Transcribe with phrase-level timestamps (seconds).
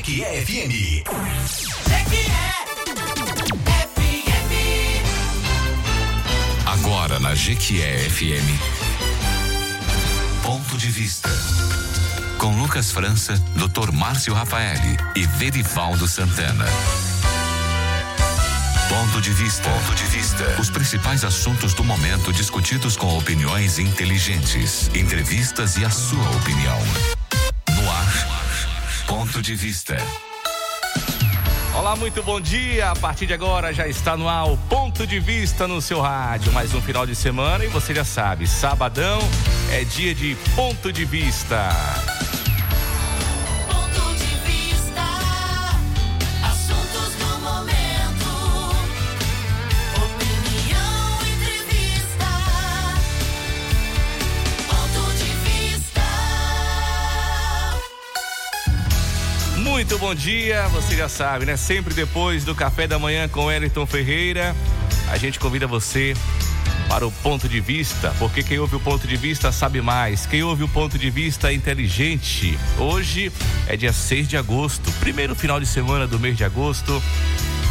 [0.00, 1.04] Jequié FM.
[6.64, 8.48] Agora na Jequié FM.
[10.42, 11.28] Ponto de vista.
[12.38, 13.92] Com Lucas França, Dr.
[13.92, 16.64] Márcio Rafaeli e Verivaldo Santana.
[18.88, 19.68] Ponto de vista.
[19.68, 20.56] Ponto de vista.
[20.58, 27.19] Os principais assuntos do momento discutidos com opiniões inteligentes, entrevistas e a sua opinião.
[29.30, 29.96] Ponto de vista.
[31.78, 32.90] Olá, muito bom dia.
[32.90, 36.50] A partir de agora já está no ar o Ponto de Vista no seu rádio.
[36.52, 39.20] Mais um final de semana e você já sabe, sabadão
[39.70, 41.68] é dia de Ponto de Vista.
[59.90, 61.56] Muito bom dia, você já sabe, né?
[61.56, 64.54] Sempre depois do café da manhã com Wellington Ferreira,
[65.10, 66.14] a gente convida você
[66.88, 70.26] para o ponto de vista, porque quem ouve o ponto de vista sabe mais.
[70.26, 72.56] Quem ouve o ponto de vista é inteligente.
[72.78, 73.32] Hoje
[73.66, 77.02] é dia 6 de agosto, primeiro final de semana do mês de agosto.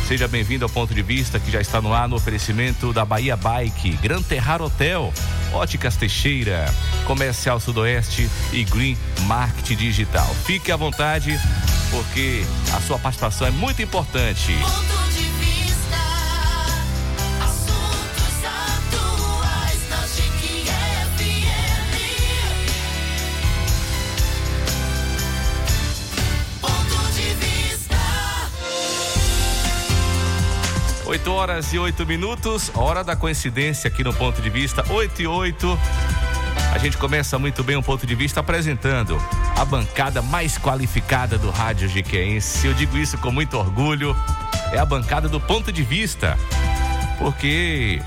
[0.10, 3.38] Seja bem-vindo ao ponto de vista que já está no ar no oferecimento da Bahia
[3.38, 5.14] Bike, Gran Terrar Hotel,
[5.54, 6.66] Óticas Teixeira,
[7.06, 10.26] Comercial Sudoeste e Green Market Digital.
[10.48, 11.40] Fique à vontade,
[11.92, 12.44] porque
[12.76, 14.52] a sua participação é muito importante.
[14.52, 15.29] Ponto de
[31.20, 35.28] 8 horas e 8 minutos, hora da coincidência aqui no ponto de vista, 8 e
[35.28, 35.80] 8.
[36.74, 39.22] A gente começa muito bem um ponto de vista apresentando
[39.58, 42.66] a bancada mais qualificada do rádio jiqueense.
[42.66, 44.16] Eu digo isso com muito orgulho.
[44.72, 46.38] É a bancada do ponto de vista.
[47.18, 48.02] Porque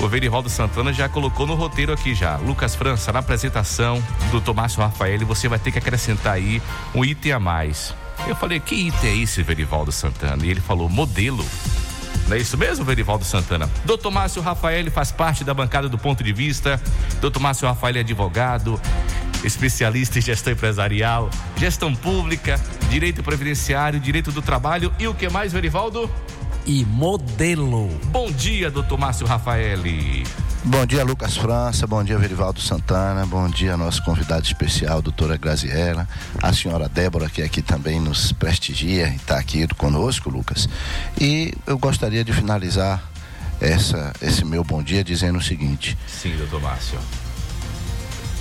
[0.00, 2.36] o Verivaldo Santana já colocou no roteiro aqui já.
[2.36, 6.60] Lucas França, na apresentação do Tomásio Rafael, você vai ter que acrescentar aí
[6.94, 7.94] um item a mais.
[8.26, 10.44] Eu falei, que item é esse, Verivaldo Santana?
[10.44, 11.46] E ele falou, modelo.
[12.26, 13.70] Não é isso mesmo, Verivaldo Santana?
[13.84, 16.80] Doutor Márcio Rafael faz parte da bancada do ponto de vista.
[17.20, 18.80] Doutor Márcio Rafael é advogado,
[19.44, 25.52] especialista em gestão empresarial, gestão pública, direito previdenciário, direito do trabalho e o que mais,
[25.52, 26.10] Verivaldo?
[26.68, 27.88] e modelo.
[28.08, 29.78] Bom dia, doutor Márcio Rafael.
[30.68, 31.86] Bom dia, Lucas França.
[31.86, 33.24] Bom dia, Verivaldo Santana.
[33.24, 36.06] Bom dia, nosso convidado especial, doutora Graziella.
[36.42, 40.68] A senhora Débora, que aqui também nos prestigia e está aqui conosco, Lucas.
[41.18, 43.02] E eu gostaria de finalizar
[43.58, 46.98] essa, esse meu bom dia dizendo o seguinte: Sim, doutor Márcio.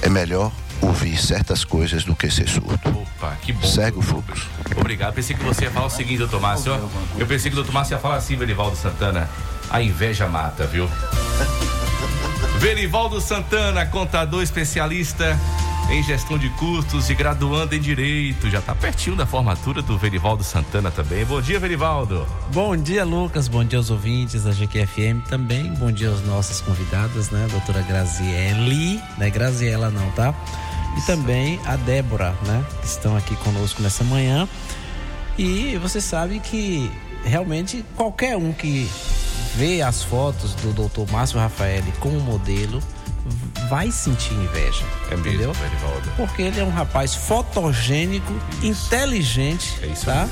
[0.02, 0.52] é melhor
[0.82, 2.78] ouvir certas coisas do que ser surdo.
[2.90, 3.66] Opa, que bom.
[3.66, 4.50] Segue o fluxo.
[4.76, 5.14] Obrigado.
[5.14, 6.74] Pensei que você ia falar o seguinte, doutor Márcio.
[7.18, 9.30] Eu pensei que o doutor Márcio ia falar assim, Verivaldo Santana.
[9.70, 10.90] A inveja mata, viu?
[12.60, 15.40] Verivaldo Santana, contador especialista
[15.92, 18.50] em gestão de custos e graduando em direito.
[18.50, 21.24] Já está pertinho da formatura do Verivaldo Santana também.
[21.24, 22.28] Bom dia, Verivaldo.
[22.52, 23.48] Bom dia, Lucas.
[23.48, 25.72] Bom dia aos ouvintes da GQFM também.
[25.76, 27.48] Bom dia aos nossas convidadas, né?
[27.52, 30.34] Doutora Graziele, não é Graziela não, tá?
[30.98, 32.66] E também a Débora, né?
[32.82, 34.50] Que estão aqui conosco nessa manhã.
[35.38, 36.92] E você sabe que
[37.24, 38.90] realmente qualquer um que
[39.58, 41.12] vê as fotos do Dr.
[41.12, 42.80] Márcio Rafael como modelo
[43.68, 44.86] vai sentir inveja.
[45.08, 45.54] É mesmo, entendeu?
[45.54, 46.10] Verivaldo.
[46.16, 48.32] Porque ele é um rapaz fotogênico,
[48.62, 50.30] inteligente, É isso tá?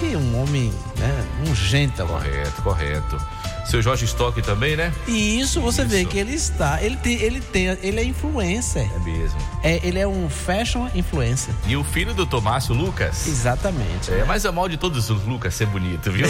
[0.00, 1.24] E um homem, né?
[1.46, 2.14] Um gentleman.
[2.14, 3.33] Correto, correto.
[3.64, 4.92] Seu Jorge Stock também, né?
[5.08, 6.10] E isso você vê Isso.
[6.10, 8.88] que ele está, ele tem, ele tem, ele é influencer.
[8.94, 9.38] É mesmo.
[9.62, 11.54] É, ele é um fashion influencer.
[11.66, 13.26] E o filho do Tomácio, Lucas?
[13.26, 14.12] Exatamente.
[14.12, 16.26] É, mas é mal de todos os Lucas ser bonito, viu?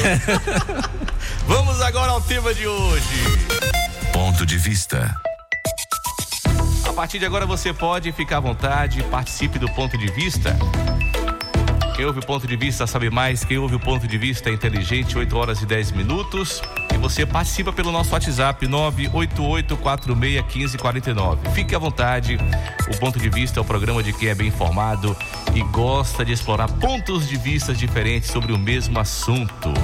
[1.47, 3.05] Vamos agora ao tema de hoje.
[4.13, 5.15] Ponto de vista.
[6.87, 10.57] A partir de agora você pode ficar à vontade, participe do ponto de vista.
[11.97, 14.53] Quem ouve o ponto de vista sabe mais, quem ouve o ponto de vista é
[14.53, 16.61] inteligente, 8 horas e 10 minutos.
[17.05, 21.53] Você participa pelo nosso WhatsApp 988461549.
[21.53, 22.39] Fique à vontade.
[22.89, 25.15] O ponto de vista é o programa de quem é bem informado
[25.55, 29.75] e gosta de explorar pontos de vista diferentes sobre o mesmo assunto.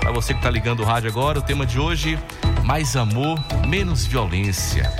[0.00, 2.18] Para você que está ligando o rádio agora, o tema de hoje:
[2.64, 3.38] mais amor,
[3.68, 4.92] menos violência.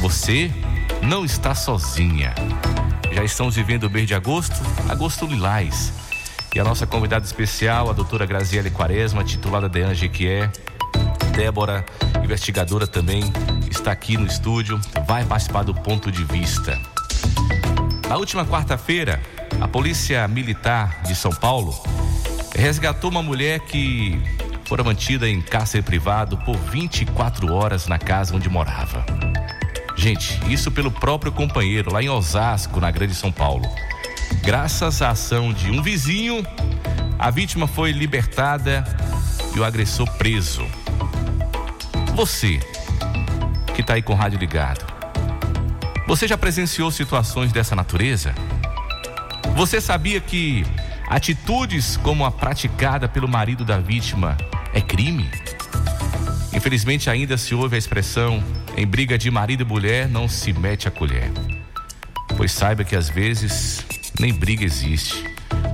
[0.00, 0.52] Você
[1.00, 2.34] não está sozinha.
[3.12, 5.90] Já estamos vivendo o mês de agosto, agosto lilás.
[6.54, 10.10] E a nossa convidada especial, a doutora Graziele Quaresma, titulada de Ange,
[11.34, 11.84] Débora,
[12.22, 13.22] investigadora também,
[13.70, 16.78] está aqui no estúdio, vai participar do ponto de vista.
[18.08, 19.20] Na última quarta-feira,
[19.60, 21.74] a Polícia Militar de São Paulo
[22.54, 24.20] resgatou uma mulher que
[24.64, 29.04] fora mantida em cárcere privado por 24 horas na casa onde morava.
[29.96, 33.68] Gente, isso pelo próprio companheiro, lá em Osasco, na Grande São Paulo.
[34.42, 36.46] Graças à ação de um vizinho,
[37.18, 38.84] a vítima foi libertada
[39.54, 40.64] e o agressor preso.
[42.18, 42.58] Você,
[43.76, 44.84] que está aí com o rádio ligado,
[46.04, 48.34] você já presenciou situações dessa natureza?
[49.54, 50.66] Você sabia que
[51.06, 54.36] atitudes como a praticada pelo marido da vítima
[54.74, 55.30] é crime?
[56.52, 58.42] Infelizmente, ainda se ouve a expressão:
[58.76, 61.30] em briga de marido e mulher não se mete a colher.
[62.36, 63.86] Pois saiba que às vezes
[64.18, 65.22] nem briga existe.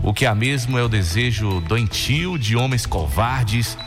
[0.03, 3.79] O que há mesmo é o desejo doentio de homens covardes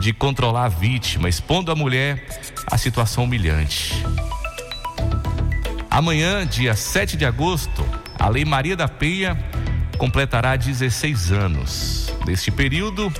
[0.00, 2.24] de controlar a vítima, expondo a mulher
[2.70, 3.94] a situação humilhante.
[5.90, 7.84] Amanhã, dia 7 de agosto,
[8.18, 9.36] a Lei Maria da Penha
[9.96, 12.12] completará 16 anos.
[12.26, 13.12] Neste período,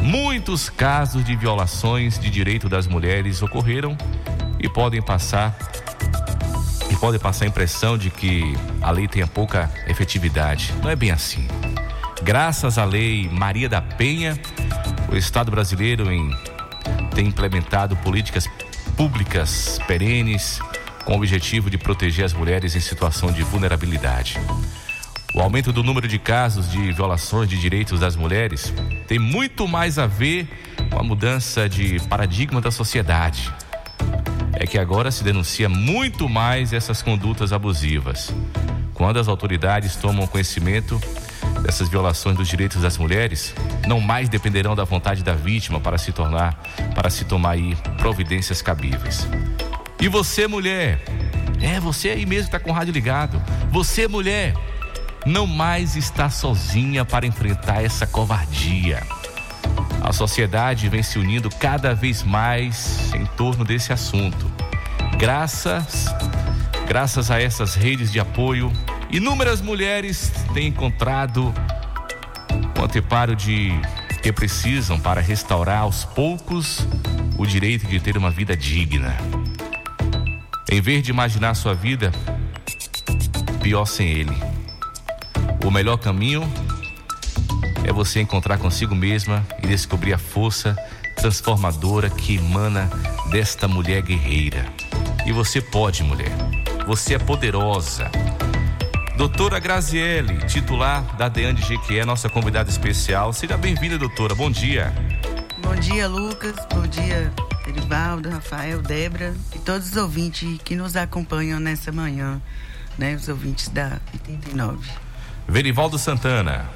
[0.00, 3.96] muitos casos de violações de direito das mulheres ocorreram
[4.60, 5.56] e podem passar
[6.90, 10.72] e podem passar a impressão de que a lei tenha pouca efetividade.
[10.82, 11.48] Não é bem assim.
[12.22, 14.38] Graças à Lei Maria da Penha,
[15.10, 16.30] o Estado brasileiro em,
[17.14, 18.48] tem implementado políticas
[18.96, 20.60] públicas perenes
[21.04, 24.38] com o objetivo de proteger as mulheres em situação de vulnerabilidade.
[25.34, 28.72] O aumento do número de casos de violações de direitos das mulheres
[29.08, 30.48] tem muito mais a ver
[30.90, 33.52] com a mudança de paradigma da sociedade.
[34.52, 38.32] É que agora se denuncia muito mais essas condutas abusivas.
[38.94, 41.00] Quando as autoridades tomam conhecimento
[41.62, 43.54] dessas violações dos direitos das mulheres,
[43.86, 46.54] não mais dependerão da vontade da vítima para se tornar,
[46.94, 49.26] para se tomar aí providências cabíveis.
[50.00, 51.02] E você, mulher,
[51.60, 53.42] é você aí mesmo que está com o rádio ligado.
[53.70, 54.54] Você, mulher,
[55.24, 59.02] não mais está sozinha para enfrentar essa covardia.
[60.02, 64.50] A sociedade vem se unindo cada vez mais em torno desse assunto.
[65.16, 66.06] Graças,
[66.86, 68.70] graças a essas redes de apoio,
[69.16, 71.54] inúmeras mulheres têm encontrado
[72.76, 73.70] o anteparo de
[74.20, 76.84] que precisam para restaurar aos poucos
[77.38, 79.16] o direito de ter uma vida digna.
[80.68, 82.10] Em vez de imaginar sua vida
[83.62, 84.36] pior sem ele.
[85.64, 86.42] O melhor caminho
[87.84, 90.76] é você encontrar consigo mesma e descobrir a força
[91.16, 92.90] transformadora que emana
[93.30, 94.66] desta mulher guerreira.
[95.24, 96.32] E você pode, mulher.
[96.86, 98.10] Você é poderosa.
[99.16, 103.32] Doutora Graziele, titular da DEAN de Jequié, nossa convidada especial.
[103.32, 104.34] Seja bem-vinda, doutora.
[104.34, 104.92] Bom dia.
[105.62, 106.54] Bom dia, Lucas.
[106.74, 107.32] Bom dia,
[107.66, 112.42] Erivaldo, Rafael, Débora e todos os ouvintes que nos acompanham nessa manhã,
[112.98, 113.14] né?
[113.14, 114.90] Os ouvintes da 89.
[115.46, 116.68] Verivaldo Santana.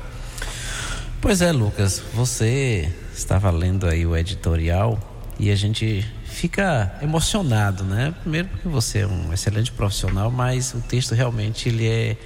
[1.21, 4.97] Pois é, Lucas, você estava lendo aí o editorial
[5.41, 6.07] e a gente
[6.39, 8.15] fica emocionado, né?
[8.21, 12.17] Primeiro porque você é um excelente profissional, mas o texto realmente ele é,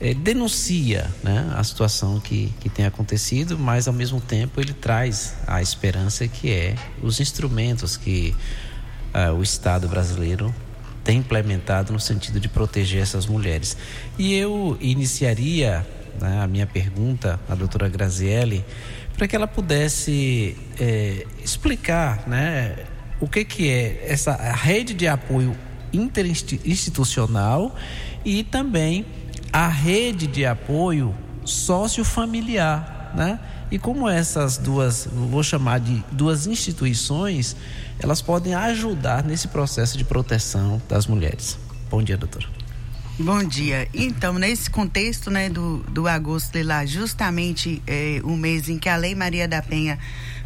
[0.00, 5.34] é, denuncia né, a situação que, que tem acontecido, mas ao mesmo tempo ele traz
[5.48, 8.36] a esperança que é os instrumentos que
[9.12, 10.54] ah, o Estado brasileiro
[11.02, 13.76] tem implementado no sentido de proteger essas mulheres.
[14.16, 15.84] E eu iniciaria
[16.20, 18.64] né, a minha pergunta à doutora Grazielli
[19.16, 22.76] para que ela pudesse eh, explicar né,
[23.22, 25.56] o que, que é essa rede de apoio
[25.92, 27.72] interinstitucional
[28.24, 29.06] e também
[29.52, 31.14] a rede de apoio
[31.44, 33.38] sociofamiliar, né?
[33.70, 37.54] E como essas duas, vou chamar de duas instituições,
[38.00, 41.56] elas podem ajudar nesse processo de proteção das mulheres.
[41.88, 42.48] Bom dia, doutora.
[43.20, 43.86] Bom dia.
[43.94, 48.96] Então, nesse contexto né, do, do agosto lilás, justamente é, o mês em que a
[48.96, 49.96] Lei Maria da Penha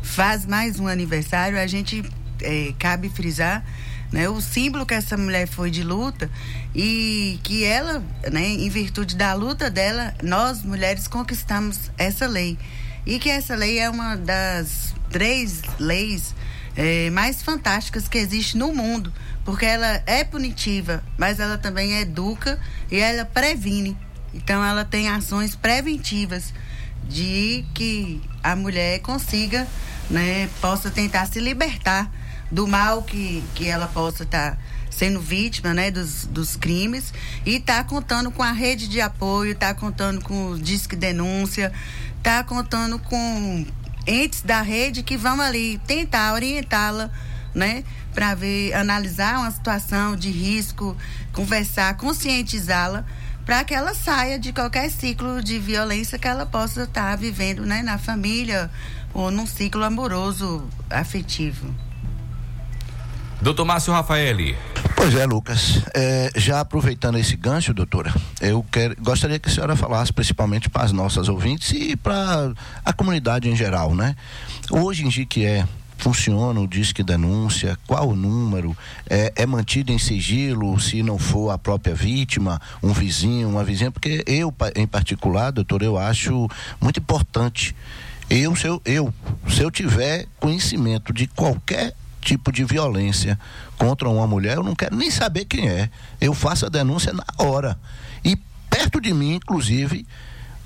[0.02, 2.04] faz mais um aniversário, a gente
[2.43, 3.64] é, cabe frisar
[4.12, 6.31] né, o símbolo que essa mulher foi de luta
[6.75, 12.59] e que ela, né, em virtude da luta dela, nós mulheres conquistamos essa lei.
[13.05, 16.35] E que essa lei é uma das três leis
[16.76, 19.12] é, mais fantásticas que existe no mundo,
[19.45, 22.59] porque ela é punitiva, mas ela também educa
[22.90, 23.97] e ela previne.
[24.35, 26.52] Então ela tem ações preventivas
[27.09, 29.66] de que a mulher consiga,
[30.11, 32.11] né, possa tentar se libertar
[32.50, 34.59] do mal que, que ela possa estar
[34.91, 37.12] sendo vítima né, dos, dos crimes
[37.45, 41.73] e está contando com a rede de apoio, está contando com o Disque Denúncia,
[42.17, 43.67] está contando com
[44.07, 47.11] entes da rede que vão ali tentar orientá-la,
[47.55, 47.85] né,
[48.15, 50.97] para ver, analisar uma situação de risco,
[51.33, 53.05] conversar, conscientizá-la
[53.45, 57.83] para que ela saia de qualquer ciclo de violência que ela possa estar vivendo, né,
[57.83, 58.71] na família
[59.15, 61.86] ou num ciclo amoroso afetivo.
[63.40, 64.57] Doutor Márcio Rafaeli.
[64.97, 65.83] Pois é, Lucas.
[65.95, 70.85] É, já aproveitando esse gancho, doutora, eu quero, gostaria que a senhora falasse principalmente para
[70.85, 72.52] as nossas ouvintes e para
[72.85, 74.16] a comunidade em geral, né?
[74.71, 75.66] Hoje em Jiquié
[75.99, 78.76] funciona o Disque Denúncia, qual o número,
[79.09, 83.90] é, é mantido em sigilo se não for a própria vítima, um vizinho, uma vizinha,
[83.90, 86.49] porque eu, em particular, doutor, eu acho
[86.81, 87.75] muito importante.
[88.28, 89.14] Eu, se eu, eu,
[89.49, 91.95] se eu tiver conhecimento de qualquer
[92.26, 93.38] tipo de violência
[93.78, 95.88] contra uma mulher, eu não quero nem saber quem é.
[96.21, 97.78] Eu faço a denúncia na hora.
[98.25, 98.37] E
[98.68, 100.04] perto de mim, inclusive,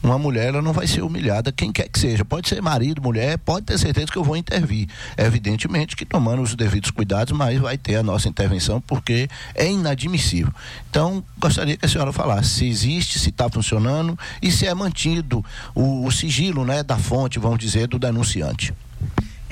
[0.03, 2.25] uma mulher ela não vai ser humilhada, quem quer que seja.
[2.25, 4.89] Pode ser marido, mulher, pode ter certeza que eu vou intervir.
[5.19, 10.53] Evidentemente que tomando os devidos cuidados, mas vai ter a nossa intervenção porque é inadmissível.
[10.89, 15.45] Então, gostaria que a senhora falasse se existe, se está funcionando e se é mantido
[15.75, 18.73] o, o sigilo né, da fonte, vamos dizer, do denunciante.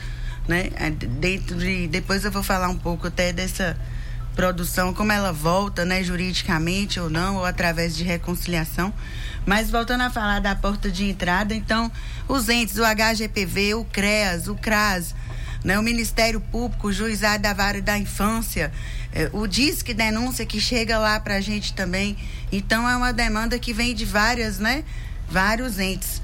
[0.50, 0.72] né?
[0.76, 3.78] eh, Dentro de, depois eu vou falar um pouco até dessa
[4.36, 6.04] produção, como ela volta, né?
[6.04, 8.92] Juridicamente ou não, ou através de reconciliação.
[9.46, 11.92] Mas voltando a falar da porta de entrada, então,
[12.28, 15.14] os entes, o HGPV, o CREAS, o CRAS,
[15.64, 18.72] né, o Ministério Público, o Juizado da Vara da Infância,
[19.14, 22.18] eh, o Disque Denúncia que chega lá para a gente também.
[22.52, 24.84] Então é uma demanda que vem de várias, né?
[25.30, 26.22] Vários entes.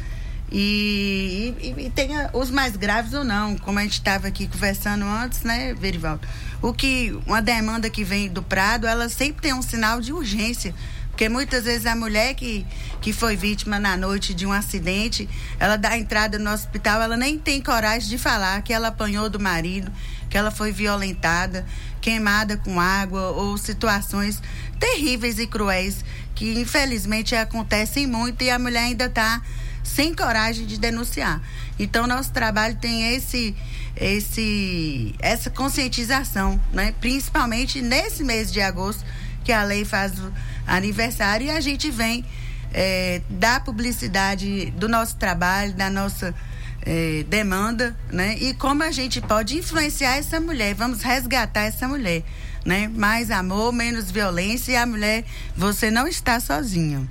[0.52, 4.48] E, e, e tem a- os mais graves ou não, como a gente estava aqui
[4.48, 6.28] conversando antes, né, Verivaldo?
[6.62, 10.74] O que uma demanda que vem do Prado, ela sempre tem um sinal de urgência.
[11.10, 12.66] Porque muitas vezes a mulher que,
[13.00, 17.40] que foi vítima na noite de um acidente, ela dá entrada no hospital, ela nem
[17.40, 19.90] tem coragem de falar que ela apanhou do marido,
[20.30, 21.66] que ela foi violentada,
[22.02, 24.42] queimada com água ou situações
[24.78, 26.04] terríveis e cruéis
[26.36, 29.42] que infelizmente acontecem muito e a mulher ainda está
[29.86, 31.42] sem coragem de denunciar.
[31.80, 33.56] Então nosso trabalho tem esse
[33.96, 36.94] esse essa conscientização, né?
[37.00, 39.06] Principalmente nesse mês de agosto
[39.44, 40.34] que a lei faz o
[40.68, 42.26] aniversário e a gente vem
[42.74, 46.34] eh, dar publicidade do nosso trabalho, da nossa
[46.86, 48.36] eh, demanda, né?
[48.40, 52.24] E como a gente pode influenciar essa mulher, vamos resgatar essa mulher,
[52.66, 52.88] né?
[52.88, 55.24] Mais amor, menos violência e a mulher,
[55.56, 57.08] você não está sozinha.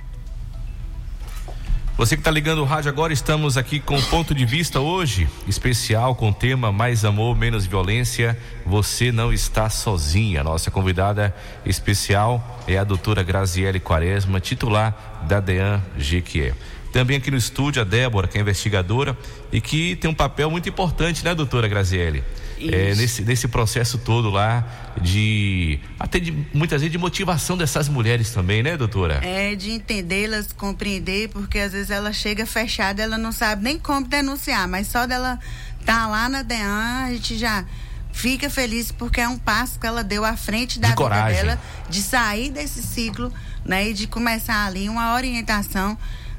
[1.97, 5.29] Você que está ligando o rádio agora, estamos aqui com o ponto de vista hoje,
[5.47, 8.37] especial com o tema Mais Amor, Menos Violência.
[8.65, 10.43] Você não está sozinha.
[10.43, 11.33] Nossa convidada
[11.65, 16.53] especial é a doutora Graziele Quaresma, titular da DEAN GQE.
[16.91, 19.17] Também aqui no estúdio a Débora, que é investigadora
[19.49, 22.25] e que tem um papel muito importante, né, doutora Graziele?
[22.59, 24.65] É, nesse, nesse processo todo lá
[25.01, 29.19] de até de muitas vezes de motivação dessas mulheres também, né, doutora?
[29.23, 34.07] É de entendê-las, compreender, porque às vezes ela chega fechada, ela não sabe nem como
[34.07, 35.39] denunciar, mas só dela
[35.85, 37.65] tá lá na DEAN, a gente já
[38.13, 41.35] fica feliz porque é um passo que ela deu à frente da De vida coragem.
[41.41, 41.59] dela,
[41.89, 43.31] de sair desse ciclo,
[43.65, 45.97] né, e de começar ali uma orientação,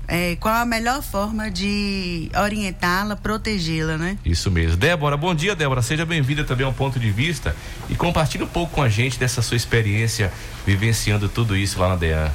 [0.08, 4.18] é, qual a melhor forma de orientá-la, protegê-la, né?
[4.24, 4.76] Isso mesmo.
[4.76, 5.82] Débora, bom dia, Débora.
[5.82, 7.56] Seja bem-vinda também ao ponto de vista
[7.88, 10.32] e compartilhe um pouco com a gente dessa sua experiência
[10.64, 12.30] vivenciando tudo isso lá na DEAN.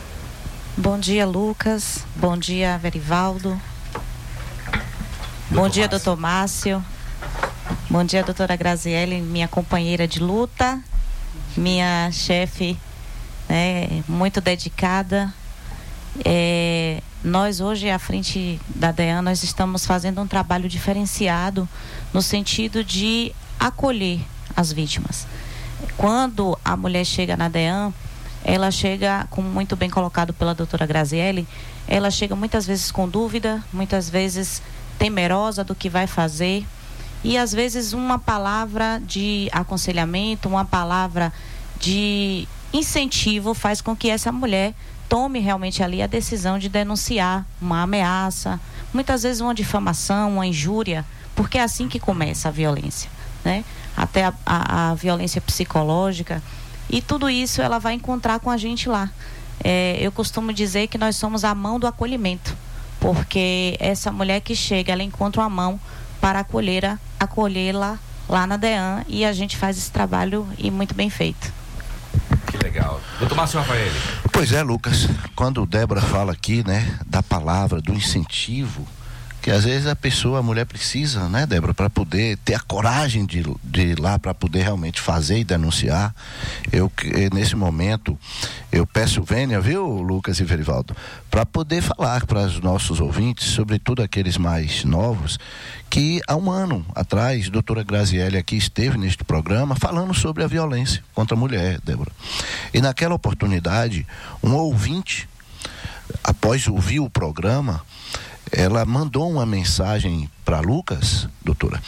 [0.78, 2.06] Bom dia, Lucas.
[2.16, 3.60] Bom dia, Verivaldo.
[5.50, 6.84] Bom dia, doutor Márcio.
[7.90, 10.82] Bom dia, doutora Graziele, minha companheira de luta,
[11.58, 12.78] minha chefe
[13.50, 15.34] né, muito dedicada.
[16.24, 21.70] É, nós hoje, à frente da DEAN, nós estamos fazendo um trabalho diferenciado
[22.12, 24.22] no sentido de acolher
[24.56, 25.28] as vítimas.
[25.98, 27.94] Quando a mulher chega na DEAN,
[28.44, 31.48] ela chega, como muito bem colocado pela doutora Graziele,
[31.88, 34.62] ela chega muitas vezes com dúvida, muitas vezes
[34.98, 36.66] temerosa do que vai fazer.
[37.24, 41.32] E às vezes uma palavra de aconselhamento, uma palavra
[41.80, 44.74] de incentivo faz com que essa mulher
[45.12, 48.58] tome realmente ali a decisão de denunciar uma ameaça,
[48.94, 53.12] muitas vezes uma difamação, uma injúria, porque é assim que começa a violência,
[53.44, 53.66] né?
[53.98, 56.42] Até a, a, a violência psicológica
[56.90, 59.10] e tudo isso ela vai encontrar com a gente lá.
[59.62, 62.56] É, eu costumo dizer que nós somos a mão do acolhimento,
[62.98, 65.78] porque essa mulher que chega, ela encontra uma mão
[66.22, 68.00] para acolher acolhê-la
[68.30, 71.52] lá na DEAN e a gente faz esse trabalho e muito bem feito.
[72.64, 73.02] Legal.
[73.20, 73.92] Doutor Márcio Rafael.
[74.32, 78.88] Pois é, Lucas, quando Débora fala aqui, né, da palavra, do incentivo,
[79.42, 83.26] que às vezes a pessoa, a mulher precisa, né, Débora, para poder ter a coragem
[83.26, 86.14] de, de ir lá, para poder realmente fazer e denunciar.
[86.72, 88.18] Eu, que- nesse momento,
[88.72, 90.96] eu peço vênia, viu, Lucas e Verivaldo,
[91.30, 95.40] para poder falar para os nossos ouvintes, sobretudo aqueles mais novos,
[95.92, 100.48] que há um ano atrás, a doutora Graziele aqui esteve neste programa falando sobre a
[100.48, 102.10] violência contra a mulher, Débora.
[102.74, 104.08] E naquela oportunidade,
[104.42, 105.28] um ouvinte,
[106.24, 107.84] após ouvir o programa,
[108.54, 111.82] ela mandou uma mensagem para Lucas, doutora,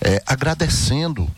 [0.00, 1.30] eh, agradecendo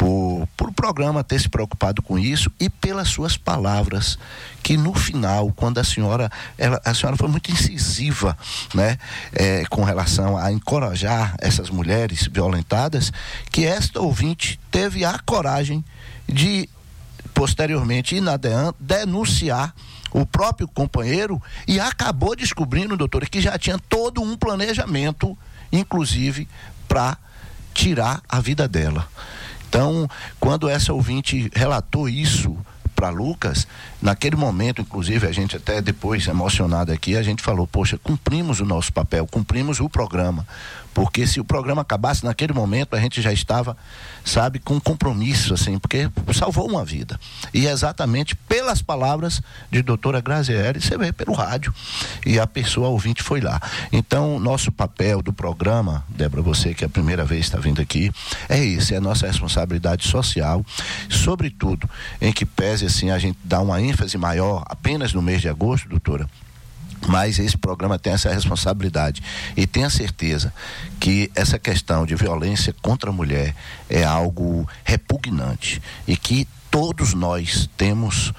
[0.00, 4.18] por, por o programa ter se preocupado com isso e pelas suas palavras,
[4.62, 8.34] que no final, quando a senhora, ela, a senhora foi muito incisiva,
[8.72, 8.96] né,
[9.34, 13.12] eh, com relação a encorajar essas mulheres violentadas,
[13.50, 15.84] que esta ouvinte teve a coragem
[16.26, 16.66] de
[17.34, 18.38] posteriormente ir na
[18.80, 19.74] denunciar
[20.12, 25.36] o próprio companheiro e acabou descobrindo, doutora, que já tinha todo um planejamento,
[25.70, 26.48] inclusive,
[26.88, 27.18] para
[27.74, 29.06] tirar a vida dela.
[29.70, 32.58] Então, quando essa ouvinte relatou isso
[32.96, 33.68] para Lucas,
[34.02, 38.64] naquele momento, inclusive, a gente até depois emocionado aqui, a gente falou: poxa, cumprimos o
[38.64, 40.44] nosso papel, cumprimos o programa.
[40.92, 43.76] Porque se o programa acabasse naquele momento, a gente já estava,
[44.24, 47.18] sabe, com um compromisso, assim, porque salvou uma vida.
[47.54, 51.72] E é exatamente pelas palavras de doutora Graziele, você vê pelo rádio,
[52.26, 53.60] e a pessoa ouvinte foi lá.
[53.92, 58.10] Então, nosso papel do programa, Débora, você que é a primeira vez está vindo aqui,
[58.48, 60.64] é esse, é a nossa responsabilidade social,
[61.08, 61.88] sobretudo
[62.20, 65.88] em que pese assim a gente dar uma ênfase maior apenas no mês de agosto,
[65.88, 66.28] doutora,
[67.10, 69.20] mas esse programa tem essa responsabilidade
[69.56, 70.54] e tenha certeza
[71.00, 73.52] que essa questão de violência contra a mulher
[73.88, 78.32] é algo repugnante e que todos nós temos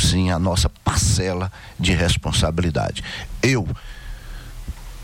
[0.00, 3.04] sim a nossa parcela de responsabilidade.
[3.42, 3.68] Eu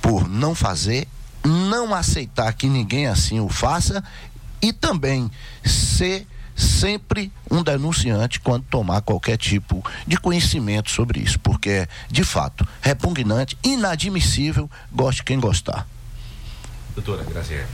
[0.00, 1.06] por não fazer,
[1.44, 4.02] não aceitar que ninguém assim o faça
[4.62, 5.30] e também
[5.62, 6.26] ser
[6.60, 12.66] sempre um denunciante quando tomar qualquer tipo de conhecimento sobre isso, porque é, de fato,
[12.80, 15.86] repugnante, inadmissível, goste quem gostar.
[16.94, 17.66] Doutora Graziele.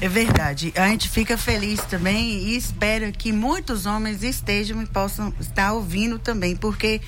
[0.00, 0.72] É verdade.
[0.76, 6.18] A gente fica feliz também e espera que muitos homens estejam e possam estar ouvindo
[6.18, 7.00] também, porque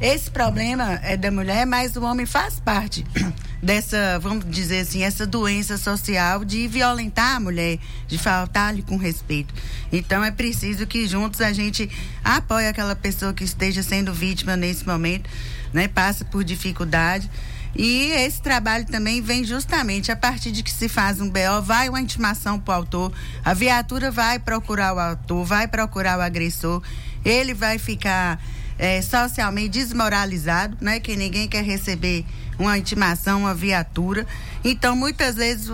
[0.00, 3.04] esse problema é da mulher, mas o homem faz parte
[3.62, 7.78] dessa, vamos dizer assim, essa doença social de violentar a mulher,
[8.08, 9.54] de faltar-lhe com respeito.
[9.92, 11.88] Então é preciso que juntos a gente
[12.24, 15.30] apoie aquela pessoa que esteja sendo vítima nesse momento,
[15.72, 15.86] né?
[15.86, 17.30] Passa por dificuldade.
[17.74, 21.88] E esse trabalho também vem justamente a partir de que se faz um BO, vai
[21.88, 26.82] uma intimação para o autor, a viatura vai procurar o autor, vai procurar o agressor,
[27.24, 28.38] ele vai ficar
[28.78, 31.00] eh, socialmente desmoralizado, né?
[31.00, 32.24] Que ninguém quer receber
[32.58, 34.26] uma intimação, uma viatura.
[34.64, 35.68] Então, muitas vezes,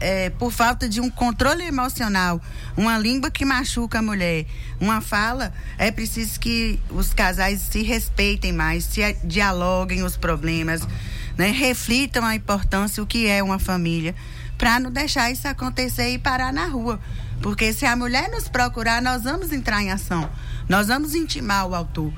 [0.00, 2.40] eh, por falta de um controle emocional,
[2.76, 4.46] uma língua que machuca a mulher,
[4.80, 10.86] uma fala, é preciso que os casais se respeitem mais, se dialoguem os problemas
[11.36, 14.14] né, reflitam a importância o que é uma família,
[14.56, 17.00] para não deixar isso acontecer e parar na rua.
[17.42, 20.30] Porque se a mulher nos procurar, nós vamos entrar em ação.
[20.68, 22.12] Nós vamos intimar o autor.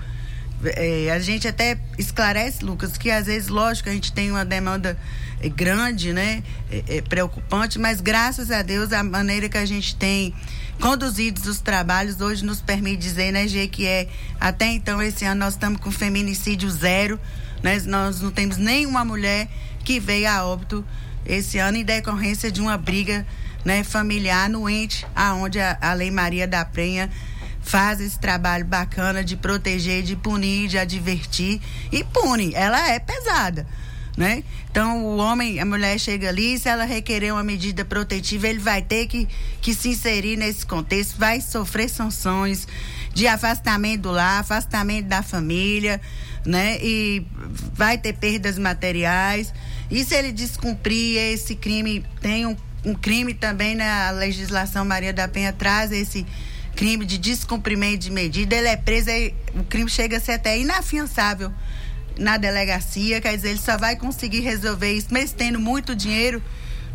[0.75, 4.99] É, a gente até esclarece, Lucas, que às vezes, lógico, a gente tem uma demanda
[5.41, 6.43] é grande, né?
[6.71, 10.35] É, é preocupante, mas graças a Deus a maneira que a gente tem
[10.81, 15.41] conduzidos os trabalhos hoje nos permite dizer, né, Gê, que é até então esse ano
[15.41, 17.21] nós estamos com feminicídio zero,
[17.63, 17.81] né?
[17.87, 19.49] Nós não temos nenhuma mulher
[19.85, 20.85] que veio a óbito
[21.25, 23.27] esse ano em decorrência de uma briga,
[23.65, 27.11] né, familiar no ente, aonde a, a Lei Maria da Penha
[27.67, 32.55] faz esse trabalho bacana de proteger, de punir, de advertir e pune.
[32.55, 33.67] Ela é pesada.
[34.17, 34.45] Né?
[34.71, 38.81] Então o homem, a mulher chega ali, se ela requerer uma medida protetiva, ele vai
[38.81, 39.29] ter que,
[39.61, 42.67] que se inserir nesse contexto, vai sofrer sanções
[43.13, 46.01] de afastamento do lar, afastamento da família,
[46.47, 46.79] né?
[46.81, 47.27] E
[47.75, 49.53] vai ter perdas materiais.
[49.91, 55.29] E se ele descumprir esse crime, tem um, um crime também na legislação Maria da
[55.29, 56.27] Penha traz esse
[56.77, 60.59] crime de descumprimento de medida, ele é preso, aí, o crime chega a ser até
[60.59, 61.51] inafiançável
[62.19, 66.43] na delegacia, quer dizer, ele só vai conseguir resolver isso, mesmo tendo muito dinheiro,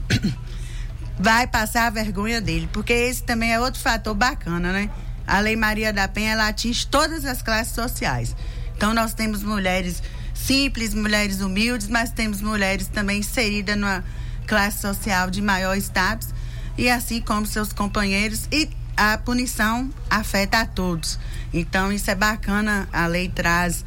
[1.19, 4.89] vai passar a vergonha dele, porque esse também é outro fator bacana, né?
[5.25, 8.35] A Lei Maria da Penha, ela atinge todas as classes sociais.
[8.75, 10.01] Então, nós temos mulheres
[10.33, 14.03] simples, mulheres humildes, mas temos mulheres também inseridas numa
[14.47, 16.29] classe social de maior status,
[16.77, 21.19] e assim como seus companheiros, e a punição afeta a todos.
[21.53, 23.83] Então, isso é bacana, a lei traz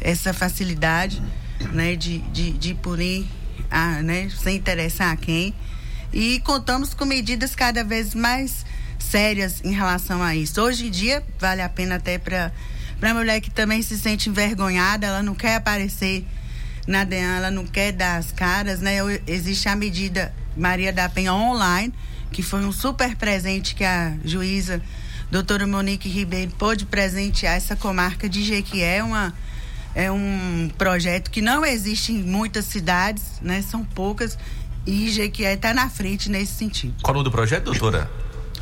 [0.00, 1.22] essa facilidade
[1.72, 3.26] né, de, de, de punir,
[3.70, 5.54] a, né, sem interessar a quem.
[6.12, 8.64] E contamos com medidas cada vez mais
[8.98, 10.60] sérias em relação a isso.
[10.60, 12.52] Hoje em dia, vale a pena até para
[13.02, 16.24] a mulher que também se sente envergonhada, ela não quer aparecer
[16.86, 18.96] na DEAN, ela não quer dar as caras, né?
[19.26, 21.92] Existe a medida Maria da Penha online,
[22.34, 24.82] que foi um super presente que a juíza
[25.30, 29.32] doutora Monique Ribeiro pôde presentear essa comarca de Jequié, uma
[29.94, 33.62] é um projeto que não existe em muitas cidades, né?
[33.62, 34.36] São poucas
[34.84, 36.96] e Jequié está na frente nesse sentido.
[37.00, 38.10] Qual o nome do projeto, doutora?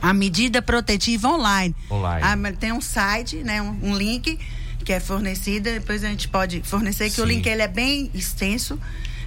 [0.02, 1.74] A medida protetiva online.
[1.90, 2.22] Online.
[2.22, 3.62] Ah, tem um site, né?
[3.62, 4.38] Um, um, link
[4.84, 7.22] que é fornecida, depois a gente pode fornecer que Sim.
[7.22, 8.78] o link ele é bem extenso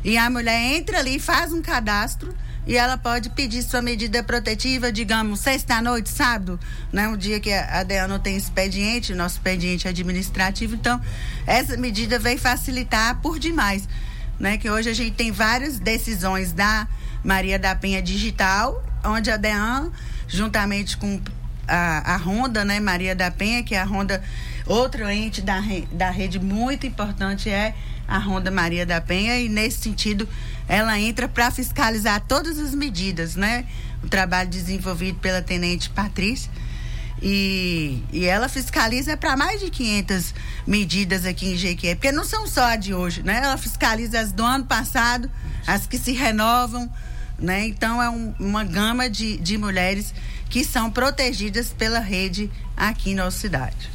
[0.04, 2.32] e a mulher entra ali, faz um cadastro
[2.68, 6.60] e ela pode pedir sua medida protetiva, digamos, sexta-noite, sábado,
[6.92, 7.08] né?
[7.08, 11.00] Um dia que a DEA não tem expediente, nosso expediente administrativo, então
[11.46, 13.88] essa medida vem facilitar por demais,
[14.40, 14.58] né?
[14.58, 16.88] Que hoje a gente tem várias decisões da
[17.24, 19.92] Maria da Penha Digital, onde a DEAN,
[20.28, 21.22] juntamente com
[21.68, 22.80] a, a Ronda, né?
[22.80, 24.24] Maria da Penha, que é a Ronda,
[24.66, 27.76] outro ente da, da rede muito importante é
[28.08, 30.28] a Ronda Maria da Penha, e nesse sentido
[30.68, 33.66] ela entra para fiscalizar todas as medidas, né?
[34.04, 36.52] O trabalho desenvolvido pela Tenente Patrícia.
[37.22, 40.34] E, e ela fiscaliza para mais de 500
[40.68, 43.42] medidas aqui em Jequié, porque não são só a de hoje, né?
[43.44, 45.32] Ela fiscaliza as do ano passado,
[45.66, 46.92] as que se renovam,
[47.40, 47.66] né?
[47.68, 50.14] Então é um- uma gama de, de mulheres
[50.50, 53.95] que são protegidas pela rede aqui em nossa cidade.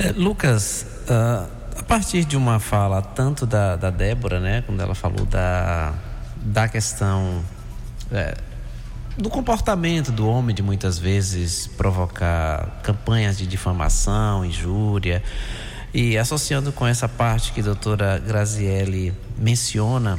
[0.00, 4.94] É, Lucas, ah, a partir de uma fala tanto da, da Débora, né, quando ela
[4.94, 5.92] falou da,
[6.36, 7.42] da questão
[8.12, 8.36] é,
[9.16, 15.20] do comportamento do homem de muitas vezes provocar campanhas de difamação, injúria,
[15.92, 20.16] e associando com essa parte que a doutora Grazielli menciona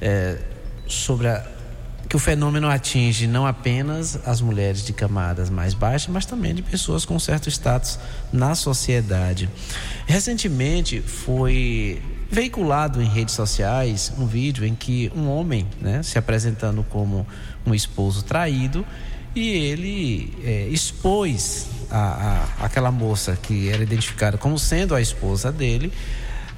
[0.00, 0.38] é,
[0.86, 1.44] sobre a,
[2.12, 6.60] que o fenômeno atinge não apenas as mulheres de camadas mais baixas, mas também de
[6.60, 7.98] pessoas com certo status
[8.30, 9.48] na sociedade.
[10.04, 16.84] Recentemente foi veiculado em redes sociais um vídeo em que um homem, né, se apresentando
[16.90, 17.26] como
[17.64, 18.84] um esposo traído,
[19.34, 21.96] e ele é, expôs a,
[22.60, 25.90] a, aquela moça que era identificada como sendo a esposa dele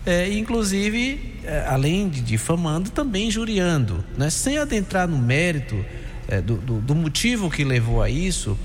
[0.06, 1.33] é, inclusive,
[1.66, 4.30] além de difamando, também injuriando, né?
[4.30, 5.84] sem adentrar no mérito
[6.28, 8.58] é, do, do, do motivo que levou a isso.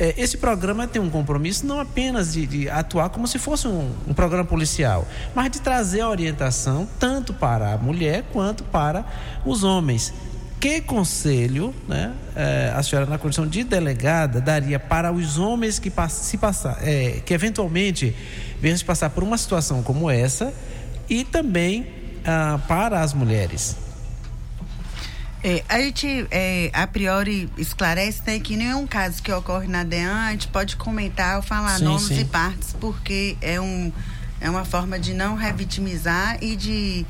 [0.00, 3.92] é, esse programa tem um compromisso não apenas de, de atuar como se fosse um,
[4.06, 9.04] um programa policial, mas de trazer orientação tanto para a mulher quanto para
[9.44, 10.12] os homens.
[10.58, 15.92] Que conselho né, é, a senhora, na condição de delegada, daria para os homens que,
[16.08, 16.78] se passar,
[17.26, 18.16] que eventualmente
[18.58, 20.52] venham se passar por uma situação como essa
[21.08, 21.86] e também
[22.26, 23.76] ah, para as mulheres?
[25.44, 30.26] É, a gente, é, a priori, esclarece né, que nenhum caso que ocorre na DEAN,
[30.26, 32.20] a gente pode comentar ou falar Sim, nomes sim.
[32.20, 33.92] e partes, porque é, um,
[34.40, 37.06] é uma forma de não revitimizar e de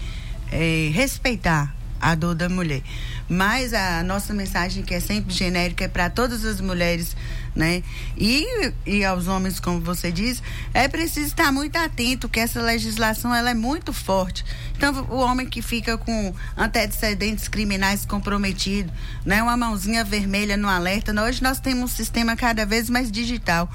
[0.52, 2.82] é, respeitar a dor da mulher.
[3.26, 7.16] mas a nossa mensagem, que é sempre genérica, é para todas as mulheres,
[7.56, 7.82] né?
[8.16, 8.46] E,
[8.84, 10.42] e aos homens, como você diz,
[10.74, 14.44] é preciso estar muito atento, que essa legislação ela é muito forte.
[14.76, 18.92] Então, o homem que fica com antecedentes criminais comprometidos,
[19.24, 19.42] né?
[19.42, 21.12] Uma mãozinha vermelha no alerta.
[21.20, 23.70] Hoje nós temos um sistema cada vez mais digital.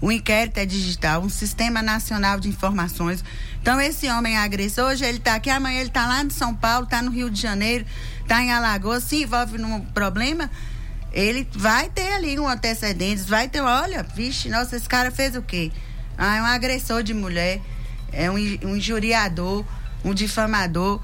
[0.00, 3.24] O inquérito é digital, um sistema nacional de informações.
[3.60, 6.84] Então, esse homem agressor, hoje ele está aqui, amanhã ele está lá em São Paulo,
[6.84, 7.84] está no Rio de Janeiro,
[8.20, 10.50] está em Alagoas, se envolve num problema,
[11.16, 15.40] ele vai ter ali um antecedente, vai ter, olha, vixe, nossa, esse cara fez o
[15.40, 15.72] quê?
[16.18, 17.58] Ah, é um agressor de mulher,
[18.12, 19.64] é um, um injuriador,
[20.04, 21.00] um difamador.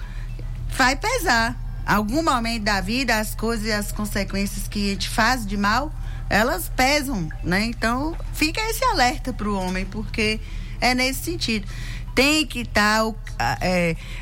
[0.76, 1.58] Vai pesar.
[1.86, 5.90] Algum momento da vida, as coisas e as consequências que a gente faz de mal,
[6.28, 7.64] elas pesam, né?
[7.64, 10.38] Então, fica esse alerta para o homem, porque
[10.78, 11.66] é nesse sentido.
[12.14, 13.02] Tem que estar.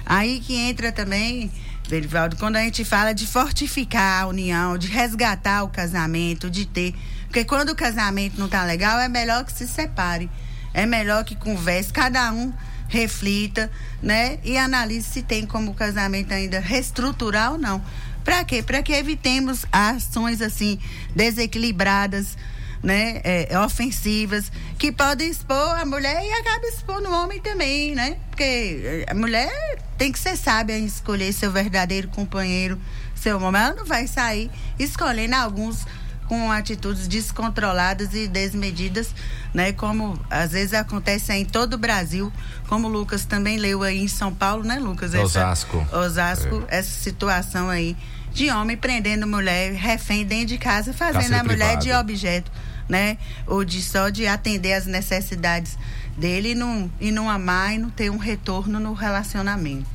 [0.07, 1.50] aí que entra também,
[1.90, 6.94] Verivaldo, quando a gente fala de fortificar a união, de resgatar o casamento, de ter.
[7.24, 10.31] Porque quando o casamento não tá legal, é melhor que se separe.
[10.72, 12.53] É melhor que converse, cada um
[12.87, 13.68] reflita,
[14.00, 14.38] né?
[14.44, 17.83] E analise se tem como o casamento ainda reestruturar ou não.
[18.24, 18.62] Para quê?
[18.62, 20.79] Para que evitemos ações assim
[21.16, 22.38] desequilibradas,
[22.83, 28.16] né, é, ofensivas, que podem expor a mulher e acaba expondo o homem também, né?
[28.31, 29.51] Porque a mulher
[29.99, 32.81] tem que ser sábia em escolher seu verdadeiro companheiro,
[33.14, 33.61] seu homem.
[33.61, 35.85] Ela não vai sair escolhendo alguns
[36.27, 39.12] com atitudes descontroladas e desmedidas,
[39.53, 39.73] né?
[39.73, 42.33] Como às vezes acontece em todo o Brasil,
[42.69, 45.12] como o Lucas também leu aí em São Paulo, né, Lucas?
[45.12, 45.87] Essa- Osasco.
[45.93, 47.97] Osasco, essa situação aí
[48.33, 52.01] de homem prendendo mulher refém dentro de casa, fazendo Cárcere a mulher de privado.
[52.01, 52.53] objeto,
[52.90, 53.16] né?
[53.46, 55.79] Ou de só de atender as necessidades
[56.18, 59.88] dele e não, e não amar e não ter um retorno no relacionamento.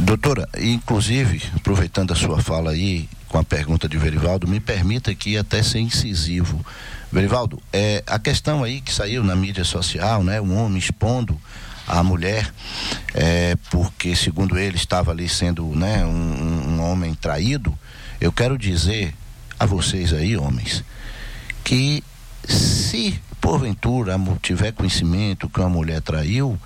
[0.00, 5.36] Doutora, inclusive, aproveitando a sua fala aí, com a pergunta de Verivaldo, me permita aqui
[5.36, 6.64] até ser incisivo.
[7.10, 11.40] Verivaldo, é, a questão aí que saiu na mídia social, né, um homem expondo
[11.86, 12.52] a mulher,
[13.14, 17.76] é, porque segundo ele estava ali sendo né, um, um- um homem traído,
[18.20, 19.14] eu quero dizer
[19.58, 20.84] a vocês aí, homens,
[21.68, 22.02] que
[22.48, 26.58] se porventura tiver conhecimento que uma mulher traiu,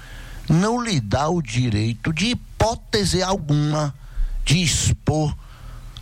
[0.48, 3.92] não lhe dá o direito de hipótese alguma
[4.44, 5.36] de expor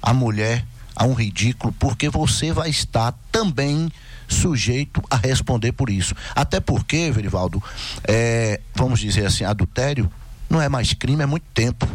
[0.02, 3.90] a mulher a um ridículo, porque você vai estar também
[4.28, 6.14] sujeito a responder por isso.
[6.36, 7.62] Até porque, Verivaldo,
[8.06, 10.12] é, vamos dizer assim, adultério
[10.50, 11.88] não é mais crime há muito tempo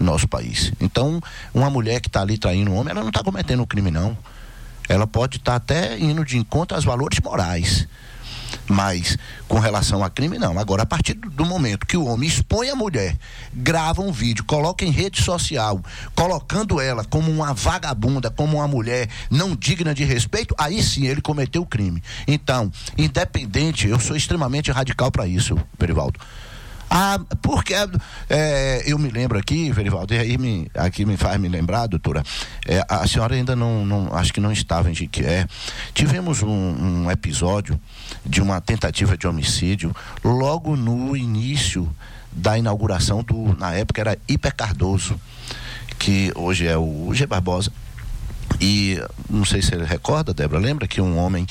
[0.00, 0.72] no nosso país.
[0.80, 1.20] Então,
[1.52, 4.16] uma mulher que está ali traindo um homem, ela não está cometendo um crime, não.
[4.88, 7.86] Ela pode estar até indo de encontro aos valores morais.
[8.66, 10.58] Mas com relação a crime, não.
[10.58, 13.16] Agora, a partir do, do momento que o homem expõe a mulher,
[13.52, 15.82] grava um vídeo, coloca em rede social,
[16.14, 21.20] colocando ela como uma vagabunda, como uma mulher não digna de respeito, aí sim ele
[21.20, 22.02] cometeu o crime.
[22.26, 26.20] Então, independente, eu sou extremamente radical para isso, Perivaldo.
[26.90, 27.74] Ah, porque
[28.30, 32.22] é, eu me lembro aqui, Verivaldo, e aí me, aqui me faz me lembrar, doutora,
[32.66, 35.46] é, a senhora ainda não, não, acho que não estava em Jiquié.
[35.92, 37.78] Tivemos um, um episódio
[38.24, 41.88] de uma tentativa de homicídio logo no início
[42.32, 45.20] da inauguração do, na época era Hiper Cardoso,
[45.98, 47.72] que hoje é o G Barbosa.
[48.60, 51.46] E não sei se você recorda, Débora, lembra que um homem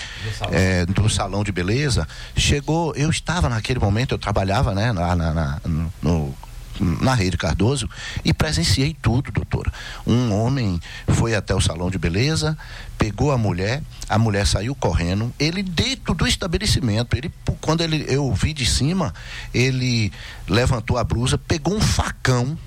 [0.51, 2.93] é, do salão de beleza chegou.
[2.95, 5.61] Eu estava naquele momento, eu trabalhava né, lá na, na,
[6.01, 6.35] no,
[6.79, 7.89] na Rede Cardoso
[8.23, 9.71] e presenciei tudo, doutora.
[10.05, 12.57] Um homem foi até o salão de beleza,
[12.97, 18.31] pegou a mulher, a mulher saiu correndo, ele dentro do estabelecimento, ele quando ele eu
[18.33, 19.13] vi de cima,
[19.53, 20.11] ele
[20.47, 22.57] levantou a blusa, pegou um facão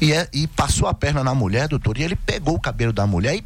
[0.00, 3.06] e, é, e passou a perna na mulher, doutor, e ele pegou o cabelo da
[3.06, 3.44] mulher e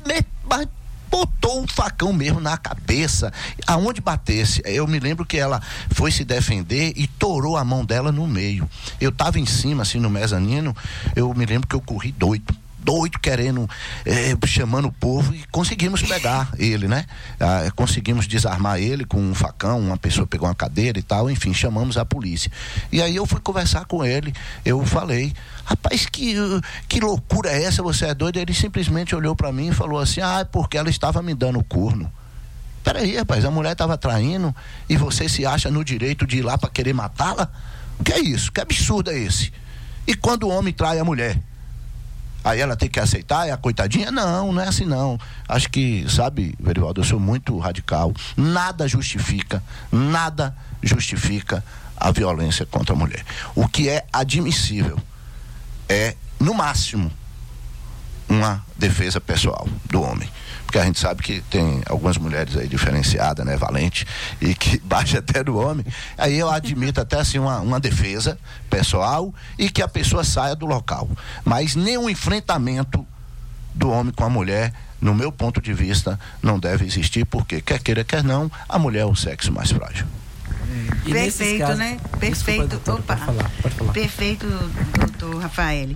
[1.11, 3.33] botou um facão mesmo na cabeça,
[3.67, 4.63] aonde batesse.
[4.65, 5.61] Eu me lembro que ela
[5.93, 8.69] foi se defender e torou a mão dela no meio.
[9.01, 10.75] Eu estava em cima, assim, no mezanino,
[11.17, 13.69] eu me lembro que eu corri doido doido querendo,
[14.05, 17.05] eh, chamando o povo e conseguimos pegar ele, né?
[17.39, 21.53] Ah, conseguimos desarmar ele com um facão, uma pessoa pegou uma cadeira e tal, enfim,
[21.53, 22.51] chamamos a polícia.
[22.91, 24.33] E aí eu fui conversar com ele,
[24.65, 25.33] eu falei,
[25.65, 26.35] rapaz, que,
[26.89, 27.83] que loucura é essa?
[27.83, 28.39] Você é doido?
[28.39, 31.63] Ele simplesmente olhou para mim e falou assim, ah, é porque ela estava me dando
[31.63, 32.11] corno.
[32.83, 34.55] Peraí, rapaz, a mulher estava traindo
[34.89, 37.51] e você se acha no direito de ir lá para querer matá-la?
[37.99, 38.51] O que é isso?
[38.51, 39.53] Que absurdo é esse?
[40.07, 41.39] E quando o homem trai a mulher?
[42.43, 44.11] Aí ela tem que aceitar, é a coitadinha?
[44.11, 45.19] Não, não é assim não.
[45.49, 48.13] Acho que, sabe, Verivaldo, eu sou muito radical.
[48.37, 51.63] Nada justifica, nada justifica
[51.97, 53.25] a violência contra a mulher.
[53.55, 54.99] O que é admissível
[55.89, 57.11] é, no máximo,
[58.29, 60.29] uma defesa pessoal do homem.
[60.71, 64.07] Porque a gente sabe que tem algumas mulheres aí diferenciadas, né, valente,
[64.41, 65.85] e que baixa até do homem.
[66.17, 68.39] Aí eu admito até assim uma, uma defesa
[68.71, 71.11] pessoal e que a pessoa saia do local.
[71.45, 73.05] Mas nenhum enfrentamento
[73.75, 77.81] do homem com a mulher, no meu ponto de vista, não deve existir, porque quer
[77.81, 80.07] queira, quer não, a mulher é o sexo mais frágil.
[81.05, 81.97] E Perfeito, casos- né?
[81.99, 82.67] Desculpa, Perfeito.
[82.69, 83.17] doutora, Opa.
[83.17, 83.93] Pode falar, pode falar.
[83.93, 84.47] Perfeito,
[85.01, 85.89] doutor Rafael.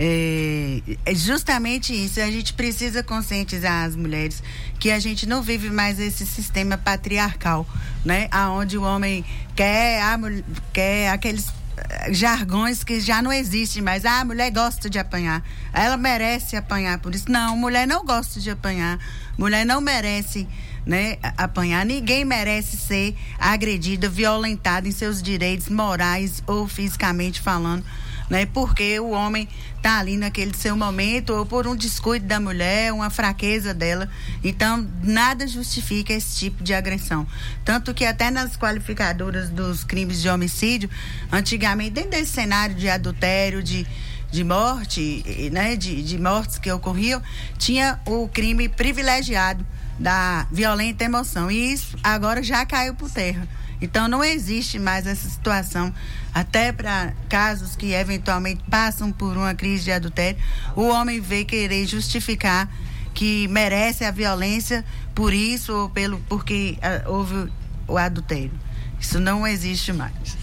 [0.00, 2.20] É, é justamente isso.
[2.20, 4.40] A gente precisa conscientizar as mulheres
[4.78, 7.66] que a gente não vive mais esse sistema patriarcal,
[8.04, 8.28] né?
[8.30, 9.24] Aonde o homem
[9.56, 14.04] quer, a, mul- quer aqueles eh, jargões que já não existem mais.
[14.04, 15.42] Ah, a mulher gosta de apanhar.
[15.72, 17.28] Ela merece apanhar por isso.
[17.28, 19.00] Não, mulher não gosta de apanhar.
[19.36, 20.46] Mulher não merece
[20.86, 21.84] né, apanhar.
[21.84, 27.84] Ninguém merece ser agredida, violentada em seus direitos morais ou fisicamente falando,
[28.28, 28.46] né?
[28.46, 29.48] Porque o homem
[29.82, 34.08] tá ali naquele seu momento ou por um descuido da mulher, uma fraqueza dela.
[34.42, 37.26] Então, nada justifica esse tipo de agressão.
[37.64, 40.90] Tanto que até nas qualificadoras dos crimes de homicídio,
[41.30, 43.86] antigamente, dentro desse cenário de adultério, de
[44.30, 47.22] de morte, né, de, de mortes que ocorriam,
[47.56, 49.66] tinha o crime privilegiado
[49.98, 51.50] da violenta emoção.
[51.50, 53.48] E isso agora já caiu por terra.
[53.80, 55.94] Então não existe mais essa situação,
[56.34, 60.38] até para casos que eventualmente passam por uma crise de adultério,
[60.74, 62.68] o homem vê querer justificar
[63.14, 67.50] que merece a violência por isso ou pelo porque ah, houve
[67.86, 68.52] o adultério.
[69.00, 70.36] Isso não existe mais.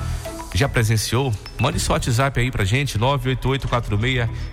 [0.54, 1.32] Já presenciou?
[1.58, 2.98] Mande seu WhatsApp aí pra gente,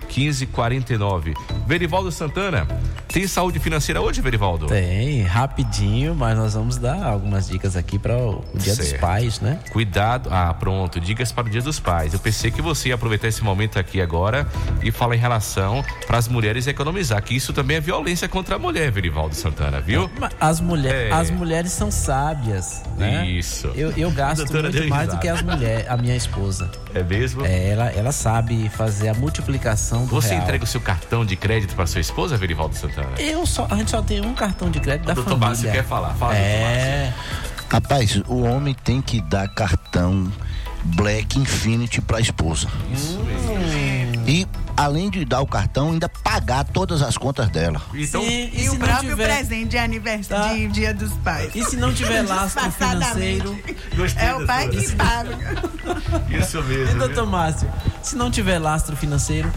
[0.08, 1.34] 988461549.
[1.66, 2.66] Verivaldo Santana,
[3.08, 4.66] tem saúde financeira hoje, Verivaldo?
[4.66, 9.00] Tem, rapidinho, mas nós vamos dar algumas dicas aqui para o Dia dos Certo.
[9.00, 9.58] Pais, né?
[9.72, 10.28] Cuidado.
[10.32, 10.98] Ah, pronto.
[11.00, 12.14] Dicas para o Dia dos Pais.
[12.14, 14.46] Eu pensei que você ia aproveitar esse momento aqui agora
[14.82, 18.58] e falar em relação para as mulheres economizar, que isso também é violência contra a
[18.58, 20.10] mulher, Verivaldo Santana, viu?
[20.18, 21.12] Mas As, mulher, É.
[21.12, 23.26] as mulheres são sábias, né?
[23.26, 23.68] Isso.
[23.74, 26.70] Eu, eu gasto muito mais do que as mulheres, a minha esposa.
[26.94, 27.44] É mesmo?
[27.44, 30.42] É, ela, ela sabe fazer a multiplicação do Você real.
[30.42, 33.10] entrega o seu cartão de crédito para sua esposa, Verivaldo Santana?
[33.18, 35.48] Eu só, a gente só tem um cartão de crédito da Doutor família.
[35.48, 36.14] Márcio quer falar.
[36.14, 37.12] Fala, É,
[37.70, 40.30] Rapaz, o homem tem que dar cartão
[40.84, 42.68] Black Infinity para a esposa.
[44.26, 44.46] E
[44.80, 47.80] além de dar o cartão, ainda pagar todas as contas dela.
[47.92, 50.54] Então, e, E, o próprio tiver- presente de aniversário Tá.
[50.54, 51.54] de Dia dos Pais.
[51.54, 53.58] E se não tiver lastro financeiro?
[53.96, 55.38] gostei É o pai que paga.
[56.30, 56.98] Isso E mesmo.
[56.98, 57.70] doutor Márcio,
[58.02, 59.52] se não tiver lastro financeiro?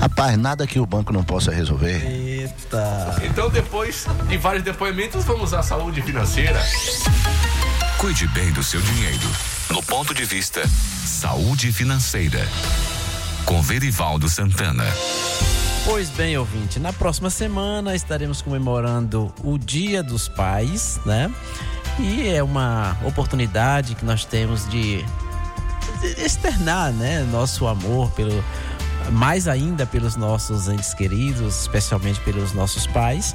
[0.00, 2.02] Rapaz, nada que o banco não possa resolver.
[2.06, 3.16] Eita.
[3.24, 6.62] Então, depois de vários depoimentos, vamos à saúde financeira.
[7.98, 9.28] Cuide bem do seu dinheiro.
[9.68, 10.62] No ponto de vista
[11.04, 12.48] Saúde Financeira.
[13.44, 14.84] Com Verivaldo Santana.
[15.84, 21.32] Pois bem, ouvinte, na próxima semana estaremos comemorando o Dia dos Pais, né?
[21.98, 25.04] E é uma oportunidade que nós temos de
[26.18, 28.42] externar, né, nosso amor pelo
[29.10, 33.34] mais ainda pelos nossos entes queridos, especialmente pelos nossos pais,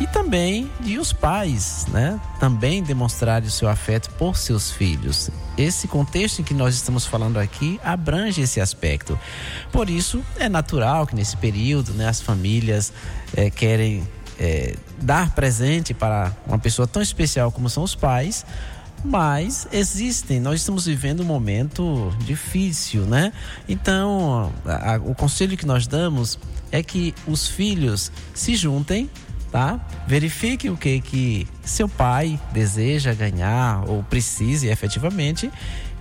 [0.00, 5.30] e também de os pais, né, também demonstrarem o seu afeto por seus filhos.
[5.56, 9.18] Esse contexto em que nós estamos falando aqui abrange esse aspecto.
[9.70, 12.92] Por isso, é natural que nesse período, né, as famílias
[13.36, 14.06] eh, querem
[14.38, 18.44] eh, dar presente para uma pessoa tão especial como são os pais,
[19.04, 23.32] mas existem, nós estamos vivendo um momento difícil, né?
[23.68, 26.38] Então, a- a- o conselho que nós damos
[26.70, 29.10] é que os filhos se juntem,
[29.50, 29.80] tá?
[30.06, 35.50] Verifique o que que seu pai deseja ganhar ou precise efetivamente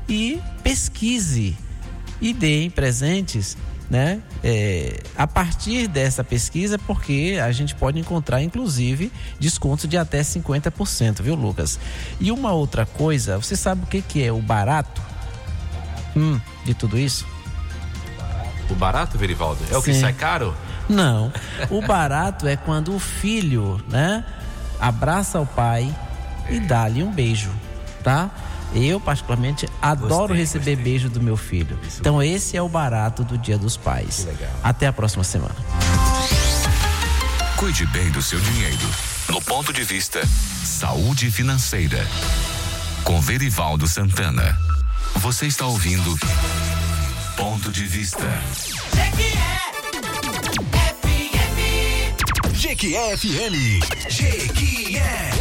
[0.07, 1.57] e pesquise
[2.21, 3.57] e deem presentes,
[3.91, 4.21] né?
[4.41, 11.21] É, a partir dessa pesquisa, porque a gente pode encontrar, inclusive, desconto de até 50%,
[11.21, 11.77] viu, Lucas?
[12.17, 15.01] E uma outra coisa, você sabe o que, que é o barato?
[16.15, 17.27] Hum, de tudo isso?
[18.69, 19.61] O barato, Verivaldo?
[19.69, 19.99] É o que Sim.
[19.99, 20.55] sai caro?
[20.87, 21.29] Não.
[21.69, 24.23] O barato é quando o filho, né,
[24.79, 25.93] abraça o pai
[26.49, 27.51] e dá-lhe um beijo,
[28.01, 28.31] tá?
[28.73, 30.83] Eu, particularmente, adoro Gostei, receber gostei.
[30.91, 31.77] beijo do meu filho.
[31.99, 34.27] Então, esse é o barato do Dia dos Pais.
[34.63, 35.55] Até a próxima semana.
[37.57, 38.89] Cuide bem do seu dinheiro.
[39.29, 40.21] No ponto de vista
[40.63, 42.05] Saúde Financeira.
[43.03, 44.57] Com Verivaldo Santana.
[45.17, 46.17] Você está ouvindo
[47.35, 48.25] Ponto de Vista.
[52.31, 53.17] FM.
[53.17, 54.09] FM.
[54.09, 55.31] Jequié.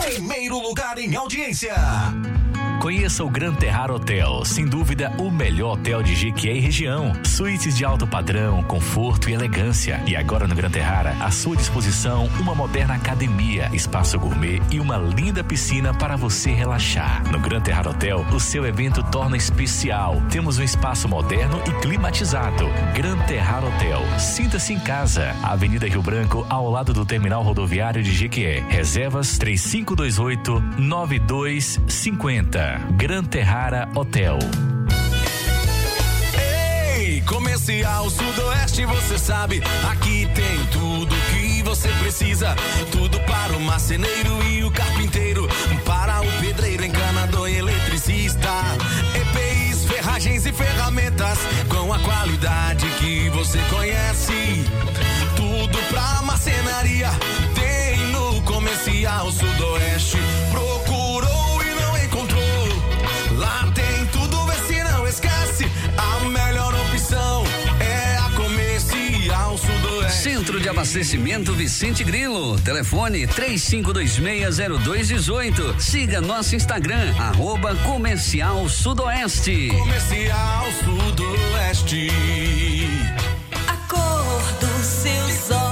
[0.00, 1.74] Primeiro lugar em audiência.
[2.82, 7.12] Conheça o Gran Terrar Hotel, sem dúvida o melhor hotel de Jequié e região.
[7.24, 10.02] Suítes de alto padrão, conforto e elegância.
[10.04, 14.96] E agora no Gran Terrara, à sua disposição, uma moderna academia, espaço gourmet e uma
[14.96, 17.22] linda piscina para você relaxar.
[17.30, 20.20] No Gran Terrar Hotel, o seu evento torna especial.
[20.30, 22.64] Temos um espaço moderno e climatizado.
[22.94, 24.00] Gran Terrar Hotel.
[24.18, 25.36] Sinta-se em casa.
[25.42, 28.64] Avenida Rio Branco, ao lado do terminal rodoviário de Jequié.
[28.70, 32.80] Reservas 3528 9250.
[32.92, 34.38] Gran Terrara Hotel.
[36.98, 42.56] Ei, comercial Sudoeste, você sabe, aqui tem tudo que você precisa.
[42.90, 45.46] Tudo para o marceneiro e o carpinteiro,
[45.84, 48.48] para o pedreiro, encanador e eletricista.
[50.22, 54.64] Ferragens e ferramentas com a qualidade que você conhece.
[55.34, 57.10] Tudo pra marcenaria
[57.56, 60.18] tem no comercial Sudoeste.
[60.52, 60.71] Procurou
[70.42, 72.58] Centro de Abastecimento Vicente Grilo.
[72.58, 75.78] Telefone 35260218.
[75.78, 79.68] Siga nosso Instagram, arroba Comercial Sudoeste.
[79.68, 82.08] Comercial Sudoeste.
[83.68, 85.71] A cor dos seus olhos,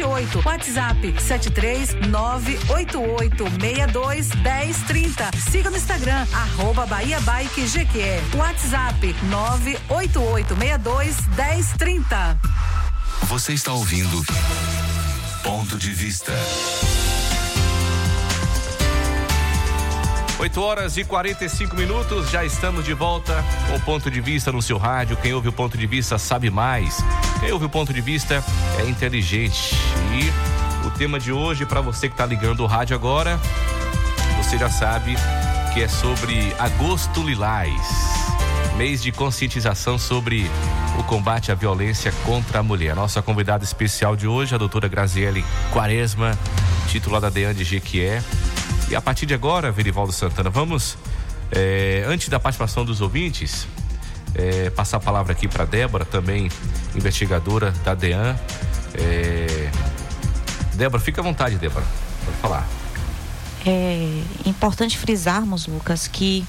[0.00, 5.30] 6378, WhatsApp 73 988 62 1030.
[5.50, 8.20] Siga no Instagram, arroba Bahia Bike Jequié.
[8.34, 12.38] WhatsApp 988 62 1030.
[13.24, 14.24] Você está ouvindo
[15.42, 16.32] Ponto de Vista.
[20.40, 23.44] 8 horas e 45 minutos, já estamos de volta
[23.76, 25.14] o ponto de vista no seu rádio.
[25.18, 26.96] Quem ouve o ponto de vista sabe mais.
[27.40, 28.42] Quem ouve o ponto de vista
[28.78, 29.74] é inteligente.
[30.14, 33.38] E o tema de hoje, para você que está ligando o rádio agora,
[34.42, 35.14] você já sabe
[35.74, 38.10] que é sobre agosto lilás
[38.78, 40.50] mês de conscientização sobre
[40.98, 42.96] o combate à violência contra a mulher.
[42.96, 46.32] Nossa convidada especial de hoje, a doutora Graziele Quaresma,
[46.88, 48.22] titulada DEAN de Jequié.
[48.90, 50.98] E a partir de agora, Verivaldo Santana, vamos
[51.52, 53.66] É, antes da participação dos ouvintes,
[54.34, 56.48] é, passar a palavra aqui para Débora, também
[56.94, 58.38] investigadora da DEAN.
[58.94, 59.70] É...
[60.74, 61.84] Débora, fica à vontade, Débora.
[62.24, 62.68] Pode falar.
[63.66, 66.46] É importante frisarmos, Lucas, que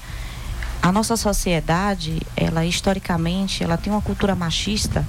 [0.80, 5.04] a nossa sociedade, ela historicamente, ela tem uma cultura machista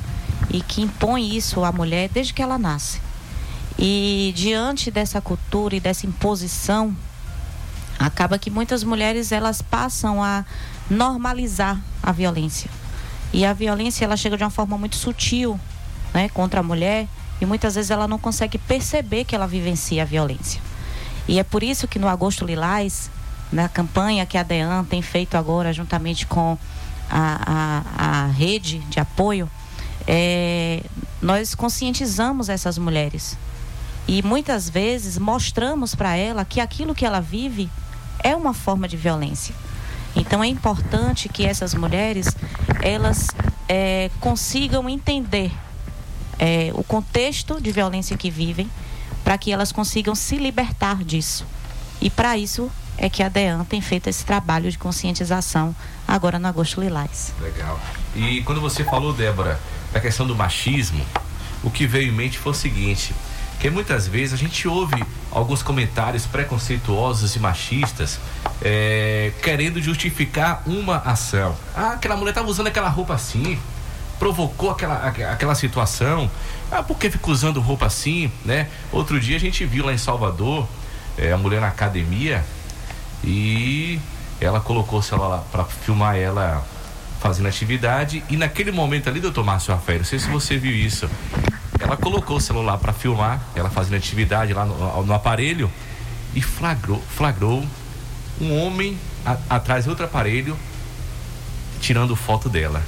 [0.50, 3.00] e que impõe isso à mulher desde que ela nasce.
[3.78, 6.96] E diante dessa cultura e dessa imposição,
[8.06, 10.46] acaba que muitas mulheres elas passam a
[10.90, 12.70] normalizar a violência.
[13.32, 15.60] E a violência ela chega de uma forma muito sutil,
[16.14, 17.08] né, contra a mulher,
[17.40, 20.62] e muitas vezes ela não consegue perceber que ela vivencia a violência.
[21.28, 23.10] E é por isso que no Agosto Lilás,
[23.52, 26.58] na campanha que a DEAN tem feito agora, juntamente com
[27.10, 29.50] a, a, a rede de apoio,
[30.06, 30.84] é,
[31.22, 33.38] nós conscientizamos essas mulheres.
[34.08, 37.70] E muitas vezes mostramos para ela que aquilo que ela vive
[38.24, 39.54] é uma forma de violência.
[40.16, 42.28] Então é importante que essas mulheres
[42.82, 43.28] elas
[43.68, 45.52] é, consigam entender
[46.40, 48.70] é, o contexto de violência que vivem,
[49.24, 51.46] para que elas consigam se libertar disso.
[52.02, 55.76] E para isso é que a DEAN tem feito esse trabalho de conscientização
[56.08, 57.34] agora no Agosto Lilás.
[57.42, 57.80] Legal.
[58.16, 59.60] E quando você falou, Débora,
[59.92, 61.04] da questão do machismo,
[61.64, 63.16] o que veio em mente foi o seguinte:
[63.60, 65.04] que muitas vezes a gente ouve
[65.34, 68.20] alguns comentários preconceituosos e machistas
[68.62, 71.56] é, querendo justificar uma ação.
[71.76, 73.58] Ah, aquela mulher estava usando aquela roupa assim,
[74.20, 76.30] provocou aquela, aquela situação.
[76.72, 78.70] Ah, por que fica usando roupa assim, né?
[78.92, 80.68] Outro dia a gente viu lá em Salvador
[81.18, 82.46] é, a mulher na academia
[83.24, 84.00] e
[84.40, 86.64] ela colocou o celular para filmar ela
[87.20, 91.10] fazendo atividade e naquele momento ali, doutor Márcio Rafael, não sei se você viu isso,
[91.84, 95.70] ela colocou o celular para filmar, ela fazendo atividade lá no, no aparelho
[96.34, 97.64] e flagrou, flagrou
[98.40, 100.58] um homem a, atrás de outro aparelho
[101.82, 102.82] tirando foto dela.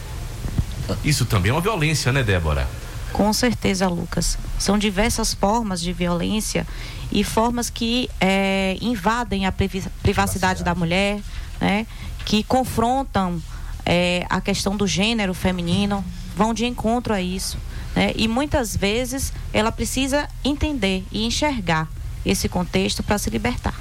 [1.03, 2.67] Isso também é uma violência, né, Débora?
[3.11, 4.37] Com certeza, Lucas.
[4.57, 6.65] São diversas formas de violência
[7.11, 9.53] e formas que é, invadem a
[10.01, 11.19] privacidade da mulher,
[11.59, 11.85] né?
[12.25, 13.41] Que confrontam
[13.85, 16.03] é, a questão do gênero feminino,
[16.35, 17.57] vão de encontro a isso.
[17.95, 18.13] Né?
[18.15, 21.87] E muitas vezes ela precisa entender e enxergar
[22.25, 23.75] esse contexto para se libertar.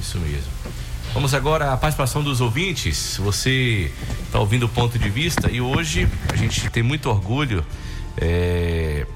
[0.00, 0.50] Isso mesmo.
[1.14, 3.16] Vamos agora à participação dos ouvintes.
[3.18, 3.90] Você
[4.24, 7.64] está ouvindo o ponto de vista e hoje a gente tem muito orgulho,
[8.16, 9.06] é,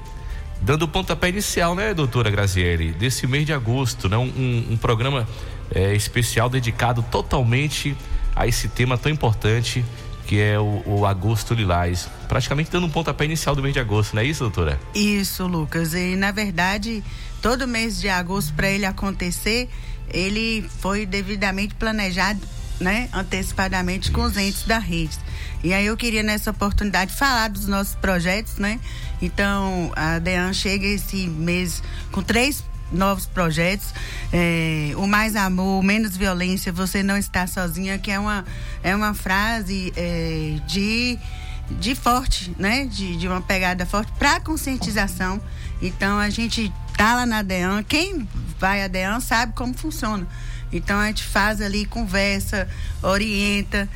[0.59, 5.27] dando o pontapé inicial, né, doutora Grazielli, desse mês de agosto, né, um, um programa
[5.73, 7.95] é, especial dedicado totalmente
[8.35, 9.85] a esse tema tão importante
[10.27, 12.07] que é o, o Agosto Lilás.
[12.27, 14.79] Praticamente dando um pontapé inicial do mês de agosto, não é isso, doutora?
[14.93, 15.93] Isso, Lucas.
[15.93, 17.03] E na verdade,
[17.41, 19.69] todo mês de agosto, para ele acontecer,
[20.09, 22.39] ele foi devidamente planejado,
[22.79, 25.17] né, antecipadamente com os entes da rede.
[25.63, 28.79] E aí eu queria nessa oportunidade falar dos nossos projetos, né?
[29.21, 32.63] Então a DEAN chega esse mês com três
[32.93, 33.93] novos projetos.
[34.31, 38.45] É, o mais amor, menos violência, você não está sozinha, que é uma,
[38.83, 41.17] é uma frase é, de,
[41.71, 42.85] de forte, né?
[42.85, 45.41] De, de uma pegada forte para conscientização.
[45.81, 48.27] Então a gente tá lá na DEAN, quem
[48.59, 50.27] vai à DEAN sabe como funciona.
[50.71, 52.67] Então a gente faz ali, conversa,
[53.01, 53.89] orienta.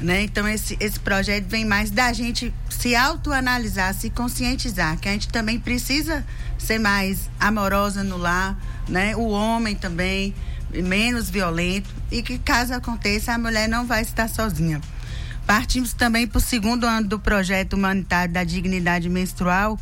[0.00, 0.22] Né?
[0.22, 5.28] Então esse, esse projeto vem mais da gente se autoanalisar, se conscientizar, que a gente
[5.28, 6.24] também precisa
[6.58, 9.14] ser mais amorosa no lar, né?
[9.16, 10.34] O homem também
[10.70, 14.80] menos violento e que caso aconteça a mulher não vai estar sozinha.
[15.46, 19.78] Partimos também para o segundo ano do projeto humanitário da dignidade menstrual,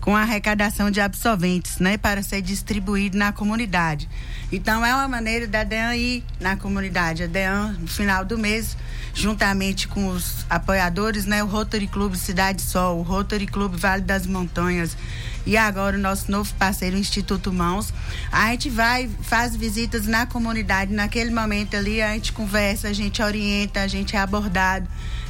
[0.00, 4.08] com a arrecadação de absorventes, né, para ser distribuído na comunidade.
[4.50, 7.22] Então é uma maneira da DEAN ir na comunidade.
[7.22, 8.76] A DEAN, no final do mês,
[9.14, 14.26] juntamente com os apoiadores, né, o Rotary Clube Cidade Sol, o Rotary Clube Vale das
[14.26, 14.96] Montanhas
[15.44, 17.92] e agora o nosso novo parceiro, o Instituto Mãos,
[18.30, 23.20] a gente vai, faz visitas na comunidade, naquele momento ali a gente conversa, a gente
[23.20, 24.86] orienta, a gente é abordado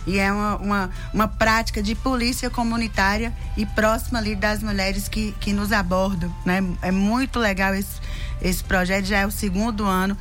[0.07, 5.33] e é uma, uma, uma prática de polícia comunitária e próxima ali das mulheres que,
[5.41, 6.62] que nos abordam, né?
[6.83, 8.01] É muito legal esse,
[8.41, 10.16] esse projeto, já é o segundo ano.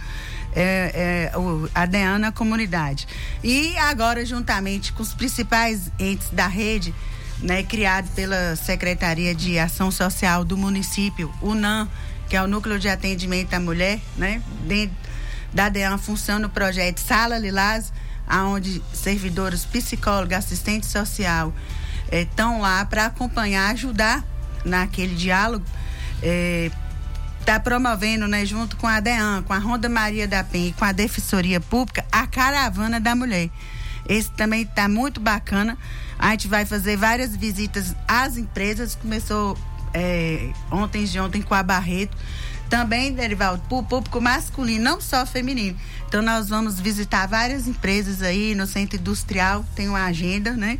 [0.53, 3.07] É, é, o, a DEAN comunidade.
[3.41, 6.93] E agora, juntamente com os principais entes da rede,
[7.39, 11.87] né, criado pela Secretaria de Ação Social do município, o NAM,
[12.27, 14.95] que é o Núcleo de Atendimento à Mulher, né, dentro
[15.53, 17.91] da DEAN funciona o projeto Sala Lilás,
[18.27, 21.53] aonde servidores, psicólogos, assistente social
[22.11, 24.23] estão eh, lá para acompanhar, ajudar
[24.63, 25.65] naquele diálogo,
[26.23, 26.71] eh,
[27.41, 30.85] está promovendo, né, junto com a DEAN, com a Ronda Maria da Penha e com
[30.85, 33.49] a Defensoria Pública, a Caravana da Mulher.
[34.07, 35.77] Esse também está muito bacana.
[36.17, 38.95] A gente vai fazer várias visitas às empresas.
[38.95, 39.57] Começou
[39.93, 42.15] é, ontem de ontem com a Barreto.
[42.69, 45.77] Também, Derivaldo, para o público masculino, não só feminino.
[46.07, 50.79] Então, nós vamos visitar várias empresas aí no centro industrial, tem uma agenda, né?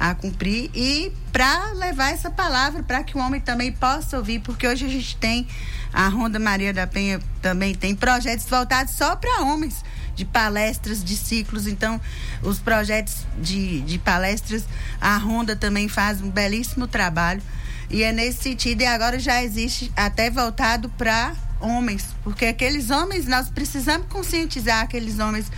[0.00, 4.66] A cumprir e para levar essa palavra para que o homem também possa ouvir, porque
[4.66, 5.44] hoje a gente tem
[5.92, 9.84] a Ronda Maria da Penha também tem projetos voltados só para homens,
[10.14, 11.66] de palestras, de ciclos.
[11.66, 12.00] Então,
[12.42, 14.64] os projetos de, de palestras,
[15.00, 17.42] a Ronda também faz um belíssimo trabalho.
[17.90, 23.26] E é nesse sentido, e agora já existe até voltado para homens, porque aqueles homens,
[23.26, 25.50] nós precisamos conscientizar aqueles homens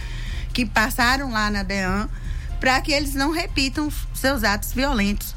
[0.53, 2.09] que passaram lá na DEAN
[2.61, 5.35] para que eles não repitam seus atos violentos,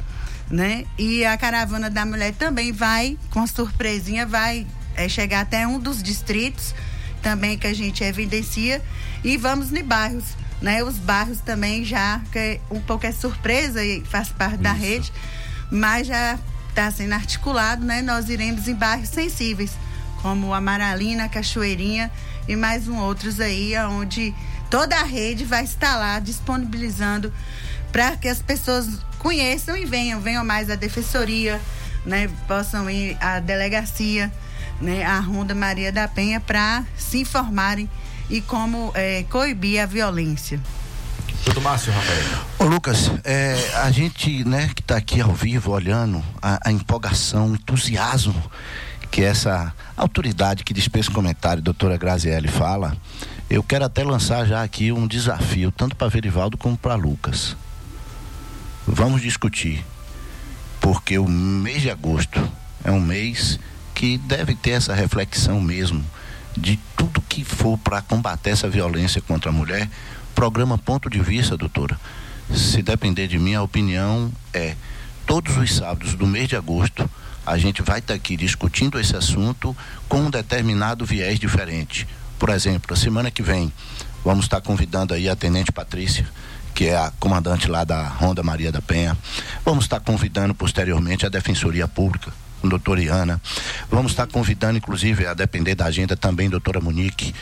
[0.51, 0.85] né?
[0.97, 6.03] E a caravana da mulher também vai, com surpresinha, vai é, chegar até um dos
[6.03, 6.75] distritos
[7.21, 8.81] também que a gente evidencia
[9.23, 10.25] e vamos em bairros,
[10.61, 10.83] né?
[10.83, 15.11] Os bairros também já, que é um pouco é surpresa e faz parte da rede,
[15.71, 16.37] mas já
[16.69, 18.01] está sendo articulado, né?
[18.01, 19.71] Nós iremos em bairros sensíveis,
[20.21, 22.11] como Amaralina, Cachoeirinha
[22.47, 24.35] e mais um outros aí, onde
[24.73, 27.31] toda a rede vai estar lá disponibilizando
[27.91, 28.87] para que as pessoas
[29.19, 31.61] conheçam e venham, venham mais à defensoria,
[32.03, 32.27] né?
[32.47, 34.33] Possam ir à delegacia,
[34.81, 35.05] né?
[35.05, 37.87] A Ronda Maria da Penha para se informarem
[38.31, 40.59] e como é, coibir a violência.
[41.45, 42.45] Doutor Márcio Rafael.
[42.57, 47.51] Ô Lucas, é, a gente né, que está aqui ao vivo olhando a, a, empolgação,
[47.51, 48.33] o entusiasmo
[49.11, 52.97] que essa autoridade que dispensa comentário, doutora Graziele, fala,
[53.49, 57.55] eu quero até lançar já aqui um desafio, tanto para Verivaldo como para Lucas.
[58.87, 59.83] Vamos discutir,
[60.79, 62.39] porque o mês de agosto
[62.83, 63.59] é um mês
[63.93, 66.03] que deve ter essa reflexão mesmo
[66.57, 69.89] de tudo que for para combater essa violência contra a mulher.
[70.35, 71.99] Programa Ponto de Vista, doutora.
[72.53, 74.75] Se depender de mim, a opinião é
[75.25, 77.09] todos os sábados do mês de agosto
[77.45, 79.75] a gente vai estar tá aqui discutindo esse assunto
[80.07, 82.07] com um determinado viés diferente.
[82.39, 83.71] Por exemplo, a semana que vem
[84.23, 86.27] vamos estar convidando aí a Tenente Patrícia,
[86.73, 89.17] que é a comandante lá da Ronda Maria da Penha.
[89.63, 92.31] Vamos estar convidando posteriormente a Defensoria Pública,
[92.63, 93.41] doutora Iana.
[93.89, 97.33] Vamos estar convidando, inclusive, a depender da agenda também, doutora Monique,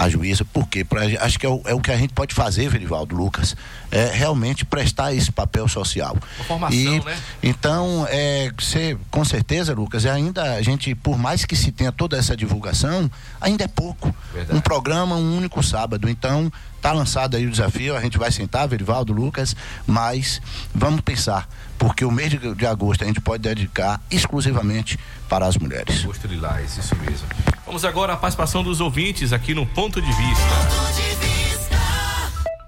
[0.00, 2.70] a juíza, porque pra, acho que é o, é o, que a gente pode fazer,
[2.70, 3.54] Verivaldo Lucas,
[3.90, 6.16] é realmente prestar esse papel social.
[6.46, 7.18] Formação, e, né?
[7.42, 12.16] Então, é, você, com certeza, Lucas, ainda a gente, por mais que se tenha toda
[12.16, 14.14] essa divulgação, ainda é pouco.
[14.32, 14.58] Verdade.
[14.58, 16.08] Um programa, um único sábado.
[16.08, 19.54] Então, tá lançado aí o desafio, a gente vai sentar, Verivaldo Lucas,
[19.86, 20.40] mas
[20.74, 21.46] vamos pensar
[21.80, 24.98] porque o mês de, de, agosto a gente pode dedicar exclusivamente
[25.30, 26.04] para as mulheres.
[26.04, 27.26] Agosto lilás, isso mesmo.
[27.70, 30.44] Vamos agora à participação dos ouvintes aqui no Ponto de Vista.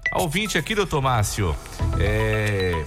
[0.09, 1.53] A ouvinte aqui, doutor Márcio,
[1.99, 2.85] é...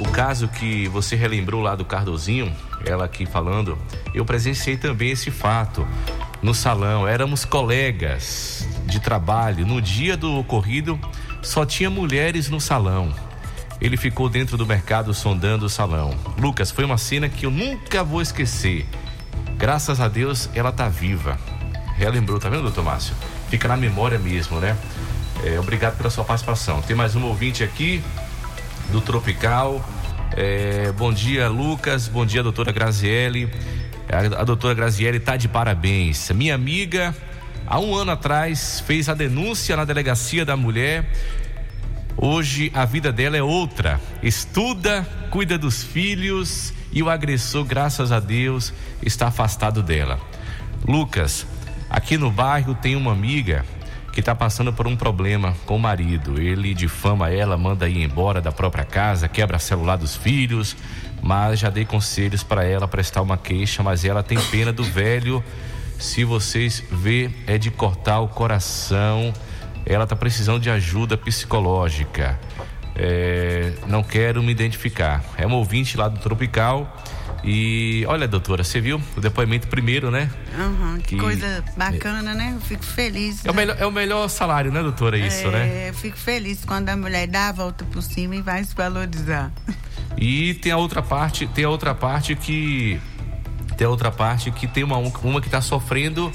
[0.00, 2.52] o caso que você relembrou lá do Cardozinho,
[2.84, 3.78] ela aqui falando,
[4.12, 5.86] eu presenciei também esse fato
[6.42, 10.98] no salão, éramos colegas de trabalho, no dia do ocorrido
[11.42, 13.14] só tinha mulheres no salão
[13.80, 16.14] ele ficou dentro do mercado sondando o salão.
[16.38, 18.86] Lucas, foi uma cena que eu nunca vou esquecer.
[19.56, 21.38] Graças a Deus ela tá viva.
[21.96, 23.14] Relembrou, tá vendo, doutor Márcio?
[23.48, 24.76] Fica na memória mesmo, né?
[25.44, 26.82] É, obrigado pela sua participação.
[26.82, 28.02] Tem mais um ouvinte aqui
[28.90, 29.84] do Tropical.
[30.36, 32.08] É, bom dia, Lucas.
[32.08, 33.52] Bom dia, doutora Graziele.
[34.10, 36.30] A, a doutora Graziele tá de parabéns.
[36.30, 37.14] Minha amiga,
[37.66, 41.08] há um ano atrás, fez a denúncia na delegacia da mulher
[42.16, 44.00] Hoje a vida dela é outra.
[44.22, 48.72] Estuda, cuida dos filhos e o agressor, graças a Deus,
[49.04, 50.18] está afastado dela.
[50.86, 51.46] Lucas,
[51.88, 53.64] aqui no bairro tem uma amiga
[54.12, 56.40] que está passando por um problema com o marido.
[56.40, 60.76] Ele difama ela, manda ir embora da própria casa, quebra celular dos filhos,
[61.20, 65.42] mas já dei conselhos para ela prestar uma queixa, mas ela tem pena do velho.
[65.98, 69.32] Se vocês vê, é de cortar o coração
[69.86, 72.38] ela está precisando de ajuda psicológica.
[72.96, 75.22] É, não quero me identificar.
[75.36, 76.96] É uma ouvinte lá do Tropical.
[77.44, 80.30] E olha, doutora, você viu o depoimento primeiro, né?
[80.58, 82.52] Uhum, que, que, coisa bacana, né?
[82.54, 83.44] Eu fico feliz.
[83.44, 83.52] É, né?
[83.52, 85.18] o melhor, é o melhor salário, né, doutora?
[85.18, 85.88] Isso, é, né?
[85.90, 89.52] Eu fico feliz quando a mulher dá a volta por cima e vai se valorizar.
[90.16, 93.00] E tem a outra parte, tem a outra parte que.
[93.76, 96.32] Tem a outra parte que tem uma, uma que está sofrendo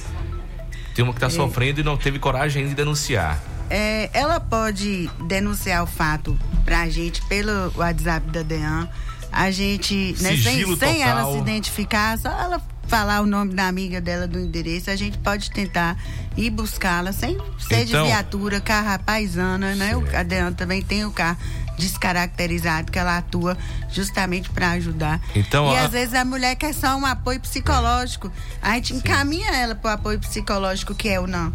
[0.99, 1.29] tem uma que está é.
[1.29, 3.41] sofrendo e não teve coragem de denunciar.
[3.69, 8.89] É, ela pode denunciar o fato para a gente pelo WhatsApp da DEAN.
[9.31, 14.01] A gente, né, sem, sem ela se identificar, só ela falar o nome da amiga
[14.01, 15.95] dela do endereço, a gente pode tentar
[16.35, 19.95] ir buscá-la sem ser Então- de viatura, carro paisana, né?
[19.95, 21.37] O a Deana também tem o carro
[21.77, 23.57] descaracterizado que ela atua
[23.91, 25.21] justamente para ajudar.
[25.35, 28.31] Então, e a- às vezes a mulher quer só um apoio psicológico.
[28.61, 31.53] A gente encaminha ela para o apoio psicológico que é o não.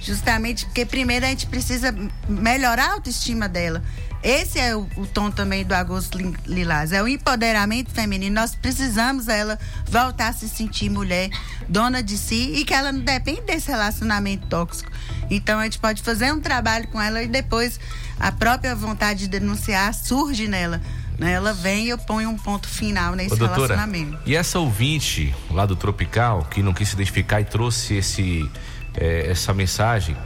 [0.00, 1.94] Justamente porque primeiro a gente precisa
[2.28, 3.82] melhorar a autoestima dela.
[4.22, 6.90] Esse é o, o tom também do Agosto Lilás.
[6.92, 8.34] É o empoderamento feminino.
[8.34, 9.58] Nós precisamos ela
[9.88, 11.30] voltar a se sentir mulher,
[11.68, 14.90] dona de si e que ela não depende desse relacionamento tóxico.
[15.30, 17.78] Então a gente pode fazer um trabalho com ela e depois
[18.18, 20.80] a própria vontade de denunciar surge nela.
[21.18, 21.32] né?
[21.32, 24.18] Ela vem e eu ponho um ponto final nesse Ô, doutora, relacionamento.
[24.26, 28.48] e essa ouvinte lá do Tropical, que não quis se identificar e trouxe esse,
[28.96, 30.16] eh, essa mensagem,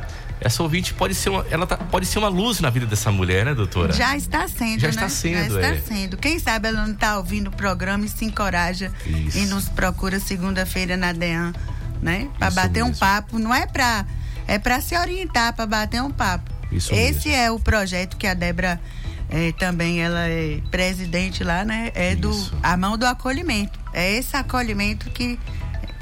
[0.41, 3.45] essa ouvinte pode ser, uma, ela tá- pode ser uma luz na vida dessa mulher,
[3.45, 3.93] né, doutora?
[3.93, 4.95] Já está sendo, Já né?
[4.95, 5.75] está sendo, Já é.
[5.75, 6.17] está sendo.
[6.17, 9.39] Quem sabe ela não está ouvindo o programa e se encoraja Isso.
[9.39, 11.53] e nos procura segunda-feira na DEAN,
[12.01, 12.29] né?
[12.39, 13.01] Para bater um mesmo.
[13.01, 13.39] papo.
[13.39, 14.07] Não é para
[14.49, 16.51] é para se orientar, para bater um papo.
[16.73, 18.81] Isso Esse é o projeto que a Débora
[19.29, 21.91] eh, também ela é presidente lá, né?
[21.95, 22.57] É do Isso.
[22.63, 23.79] a mão do acolhimento.
[23.93, 25.39] É esse acolhimento que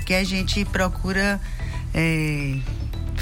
[0.07, 1.39] que a gente procura
[1.93, 2.59] eh,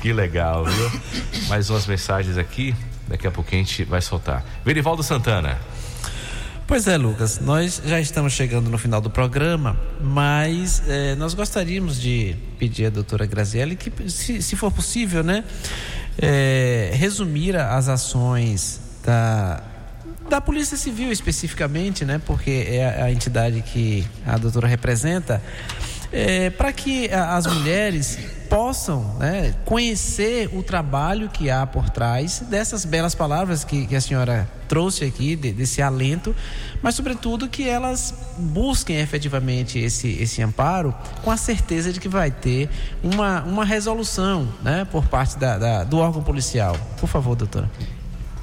[0.00, 0.90] que legal, viu?
[1.48, 2.74] Mais umas mensagens aqui,
[3.08, 4.44] daqui a pouquinho a gente vai soltar.
[4.64, 5.58] Verivaldo Santana.
[6.72, 12.00] Pois é, Lucas, nós já estamos chegando no final do programa, mas eh, nós gostaríamos
[12.00, 15.44] de pedir à doutora Grazielli que, se, se for possível, né,
[16.16, 19.62] eh, resumir as ações da,
[20.30, 25.42] da Polícia Civil especificamente, né, porque é a, a entidade que a doutora representa,
[26.56, 28.18] para que a- as mulheres
[28.52, 34.00] possam né, conhecer o trabalho que há por trás dessas belas palavras que, que a
[34.00, 36.36] senhora trouxe aqui, de- desse alento,
[36.82, 42.30] mas, sobretudo, que elas busquem efetivamente esse, esse amparo com a certeza de que vai
[42.30, 42.68] ter
[43.02, 46.76] uma, uma resolução né, por parte da, da- do órgão policial.
[47.00, 47.70] Por favor, doutora.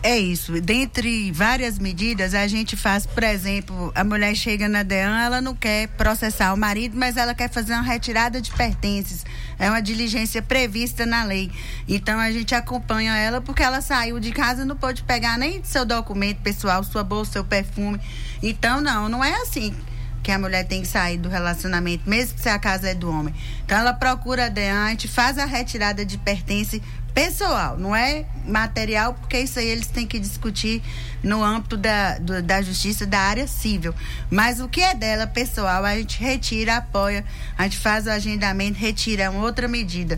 [0.02, 0.62] É isso.
[0.62, 5.54] Dentre várias medidas, a gente faz, por exemplo, a mulher chega na DEAN, ela não
[5.54, 9.26] quer processar o marido, mas ela quer fazer uma retirada de pertences.
[9.58, 11.52] É uma diligência prevista na lei.
[11.86, 15.86] Então a gente acompanha ela porque ela saiu de casa, não pôde pegar nem seu
[15.86, 18.00] documento pessoal, sua bolsa, seu perfume.
[18.42, 19.76] Então, não, não é assim
[20.24, 23.34] que a mulher tem que sair do relacionamento, mesmo se a casa é do homem.
[23.66, 26.82] Então ela procura a DEAN, faz a retirada de pertence
[27.24, 30.82] pessoal, não é material, porque isso aí eles têm que discutir
[31.22, 33.94] no âmbito da, do- da justiça da área civil.
[34.32, 37.26] Mas o que é dela pessoal, a gente retira, apoia,
[37.58, 40.18] a gente faz o agendamento, retira, é uma outra medida.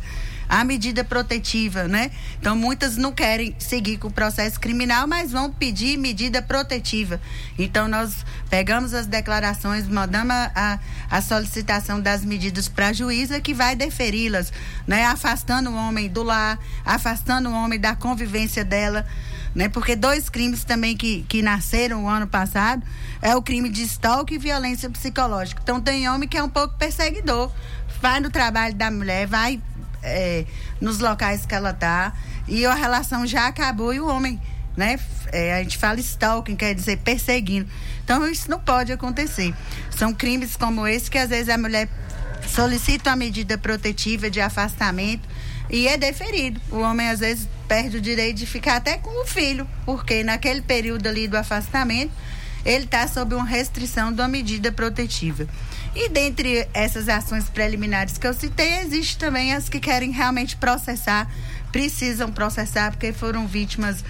[0.52, 2.12] A medida protetiva, né?
[2.38, 7.22] Então, muitas não querem seguir com o processo criminal, mas vão pedir medida protetiva.
[7.58, 10.80] Então, nós pegamos as declarações, mandamos a, a,
[11.18, 14.52] a solicitação das medidas para a juíza, que vai deferi-las,
[14.86, 15.06] né?
[15.06, 19.06] Afastando o homem do lar, afastando o homem da convivência dela,
[19.56, 19.70] né?
[19.70, 22.84] Porque dois crimes também que, que nasceram o ano passado
[23.22, 25.62] é o crime de stalking e violência psicológica.
[25.64, 27.50] Então, tem homem que é um pouco perseguidor,
[28.02, 29.62] vai no trabalho da mulher, vai
[30.04, 30.46] é,
[30.80, 32.14] nos locais que ela tá
[32.48, 34.40] e a relação já acabou e o homem,
[34.76, 35.00] né?
[35.32, 37.68] é, a gente fala stalking, quer dizer perseguindo.
[38.04, 39.54] Então isso não pode acontecer.
[39.96, 41.88] São crimes como esse que às vezes a mulher
[42.48, 45.28] solicita uma medida protetiva de afastamento
[45.70, 46.60] e é deferido.
[46.70, 50.62] O homem às vezes perde o direito de ficar até com o filho, porque naquele
[50.62, 52.12] período ali do afastamento
[52.66, 55.48] ele está sob uma restrição de uma medida protetiva.
[55.96, 61.30] E dentre essas ações preliminares que eu citei, existe também as que querem realmente processar,
[61.72, 64.04] precisam processar porque foram vítimas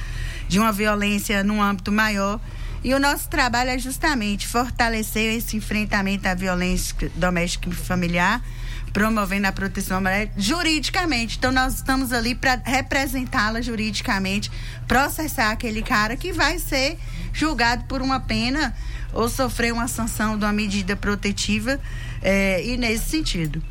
[0.47, 2.39] de uma violência num âmbito maior.
[2.83, 8.43] E o nosso trabalho é justamente fortalecer esse enfrentamento à violência doméstica e familiar,
[8.91, 10.01] promovendo a proteção
[10.35, 11.37] juridicamente.
[11.37, 14.51] Então nós estamos ali para representá-la juridicamente,
[14.87, 16.97] processar aquele cara que vai ser
[17.33, 18.73] julgado por uma pena
[19.13, 21.79] ou sofrer uma sanção de uma medida protetiva
[22.21, 23.61] é, e nesse sentido.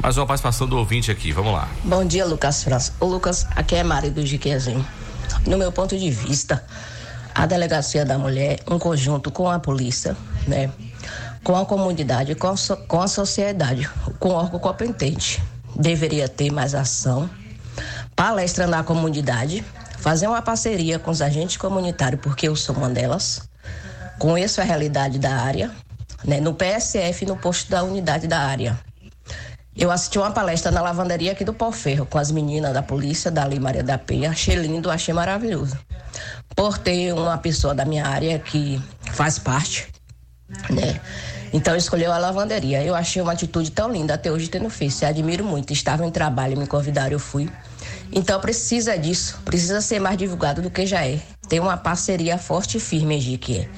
[0.00, 1.68] Mais uma participação do ouvinte aqui, vamos lá.
[1.84, 2.92] Bom dia, Lucas França.
[2.98, 4.84] O Lucas, aqui é Mari do Jiquezinho.
[5.46, 6.64] No meu ponto de vista,
[7.34, 10.70] a delegacia da mulher, em conjunto com a polícia, né,
[11.44, 13.88] com a comunidade, com a, so- com a sociedade,
[14.18, 15.42] com o órgão competente,
[15.76, 17.30] deveria ter mais ação,
[18.14, 19.64] palestra na comunidade,
[20.02, 23.48] fazer uma parceria com os agentes comunitários, porque eu sou uma delas,
[24.18, 25.70] conheço a realidade da área,
[26.24, 28.76] né, no PSF e no posto da unidade da área.
[29.76, 33.30] Eu assisti uma palestra na lavanderia aqui do Pau Ferro com as meninas da polícia,
[33.30, 34.30] da Lei Maria da Penha.
[34.30, 35.78] Achei lindo, achei maravilhoso.
[36.54, 38.82] Por ter uma pessoa da minha área que
[39.12, 39.86] faz parte,
[40.68, 41.00] né?
[41.52, 42.82] Então escolheu a lavanderia.
[42.82, 45.04] Eu achei uma atitude tão linda, até hoje tendo feito.
[45.06, 45.72] Admiro muito.
[45.72, 47.48] Estava em trabalho, me convidaram, eu fui.
[48.12, 51.20] Então precisa disso, precisa ser mais divulgado do que já é.
[51.48, 53.68] Tem uma parceria forte e firme, Jique.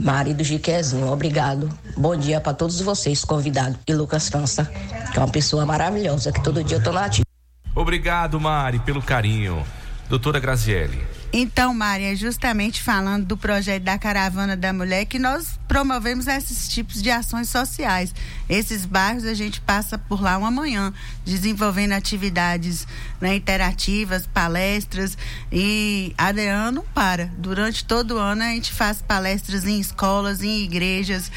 [0.00, 1.68] Mari do Jiquezinho, obrigado.
[1.96, 3.78] Bom dia para todos vocês, convidados.
[3.86, 4.64] E Lucas França,
[5.12, 7.26] que é uma pessoa maravilhosa, que todo dia eu tô na ativa.
[7.74, 9.64] Obrigado, Mari, pelo carinho.
[10.08, 11.21] Doutora Graziele.
[11.34, 16.68] Então, Maria, é justamente falando do projeto da Caravana da Mulher que nós promovemos esses
[16.68, 18.14] tipos de ações sociais.
[18.50, 20.92] Esses bairros a gente passa por lá uma manhã,
[21.24, 22.86] desenvolvendo atividades
[23.18, 25.16] né, interativas, palestras
[25.50, 27.30] e ADEAN não para.
[27.38, 31.32] Durante todo o ano a gente faz palestras em escolas, em igrejas.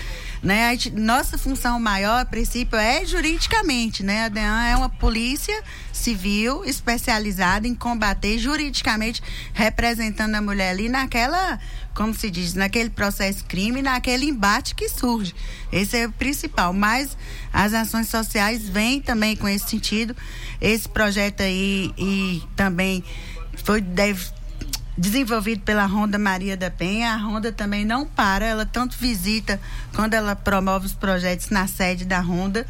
[0.46, 0.70] Né?
[0.74, 4.26] Gente- nossa função maior, a princípio, é juridicamente, né?
[4.26, 5.60] A DEAN é uma polícia
[5.92, 9.24] civil especializada em combater juridicamente,
[9.54, 11.60] representando a mulher ali naquela,
[11.96, 15.34] como se diz, naquele processo crime, naquele embate que surge.
[15.72, 16.72] Esse é o principal.
[16.74, 17.18] Mas
[17.52, 20.16] as ações sociais vêm também com esse sentido.
[20.62, 23.04] Esse projeto aí e também
[23.64, 24.30] foi deve
[24.98, 27.14] desenvolvido pela Ronda Maria da Penha.
[27.14, 29.60] A Ronda também não para, ela tanto visita
[29.94, 32.66] quando ela promove os projetos na sede da Ronda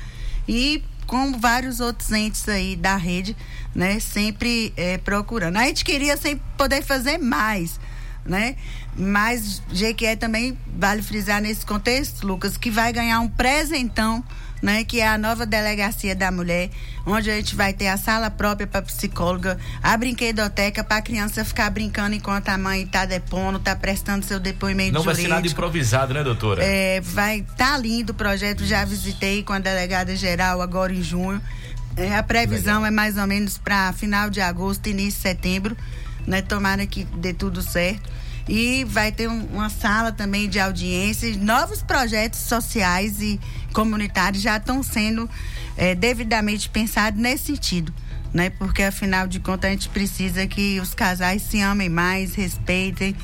[0.47, 3.35] e com vários outros entes aí da rede,
[3.73, 5.57] né, sempre eh, procurando.
[5.57, 7.79] A gente queria sempre poder fazer mais,
[8.25, 8.55] né?
[8.97, 14.23] Mas GQE também vale frisar nesse contexto, Lucas, que vai ganhar um presentão,
[14.61, 14.83] né?
[14.83, 16.69] Que é a nova delegacia da mulher,
[17.05, 21.45] onde a gente vai ter a sala própria para psicóloga, a brinquedoteca para a criança
[21.45, 25.35] ficar brincando enquanto a mãe está depondo, está prestando seu depoimento Não vai ser jurídico.
[25.35, 26.63] nada improvisado, né, doutora?
[26.63, 31.41] É, vai tá lindo o projeto, já visitei com a delegada geral agora em junho.
[31.97, 35.77] É, a previsão é mais ou menos para final de agosto, início de setembro,
[36.27, 36.41] né?
[36.41, 38.09] Tomara que dê tudo certo.
[38.47, 43.39] E vai ter um- uma sala também de audiências, novos projetos sociais e
[43.73, 45.29] comunitários já estão sendo
[45.77, 47.93] é, devidamente pensados nesse sentido.
[48.33, 48.49] Né?
[48.49, 53.15] Porque afinal de contas a gente precisa que os casais se amem mais, respeitem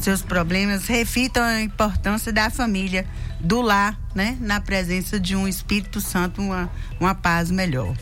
[0.00, 3.06] seus problemas, refitam a importância da família,
[3.40, 4.36] do lar, né?
[4.40, 6.70] Na presença de um Espírito Santo, uma,
[7.00, 7.96] uma paz melhor.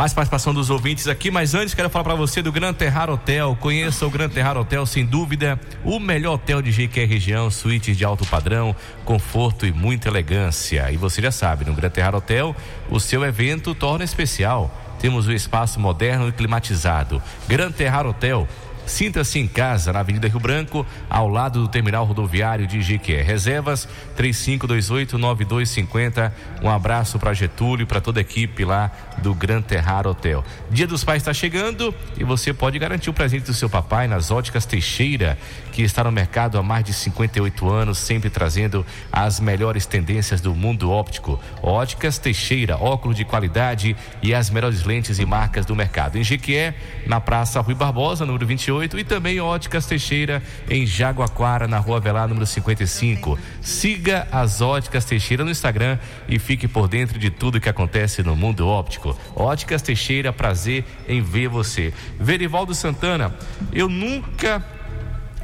[0.00, 3.54] Mais participação dos ouvintes aqui, mas antes quero falar para você do Gran Terrar Hotel.
[3.60, 8.02] Conheça o Gran Terrar Hotel, sem dúvida, o melhor hotel de GQR região, suítes de
[8.02, 8.74] alto padrão,
[9.04, 10.90] conforto e muita elegância.
[10.90, 12.56] E você já sabe, no Gran Terrar Hotel,
[12.88, 14.74] o seu evento torna especial.
[14.98, 17.22] Temos um espaço moderno e climatizado.
[17.46, 18.48] Gran Terrar Hotel.
[18.90, 23.22] Sinta-se em casa na Avenida Rio Branco, ao lado do terminal rodoviário de Jiquié.
[23.22, 23.86] Reservas
[24.18, 26.32] 3528-9250.
[26.60, 30.44] Um abraço para Getúlio e para toda a equipe lá do Gran Terrar Hotel.
[30.70, 34.32] Dia dos Pais está chegando e você pode garantir o presente do seu papai nas
[34.32, 35.38] óticas Teixeira,
[35.70, 40.52] que está no mercado há mais de 58 anos, sempre trazendo as melhores tendências do
[40.52, 41.38] mundo óptico.
[41.62, 46.18] Óticas Teixeira, óculos de qualidade e as melhores lentes e marcas do mercado.
[46.18, 46.74] Em Jequié,
[47.06, 52.28] na Praça Rui Barbosa, número 28, e também Óticas Teixeira em Jaguaquara, na Rua Avelar,
[52.28, 53.38] número 55.
[53.60, 58.34] Siga as Óticas Teixeira no Instagram e fique por dentro de tudo que acontece no
[58.34, 59.16] mundo óptico.
[59.34, 61.92] Óticas Teixeira, prazer em ver você.
[62.18, 63.34] Verivaldo Santana,
[63.72, 64.64] eu nunca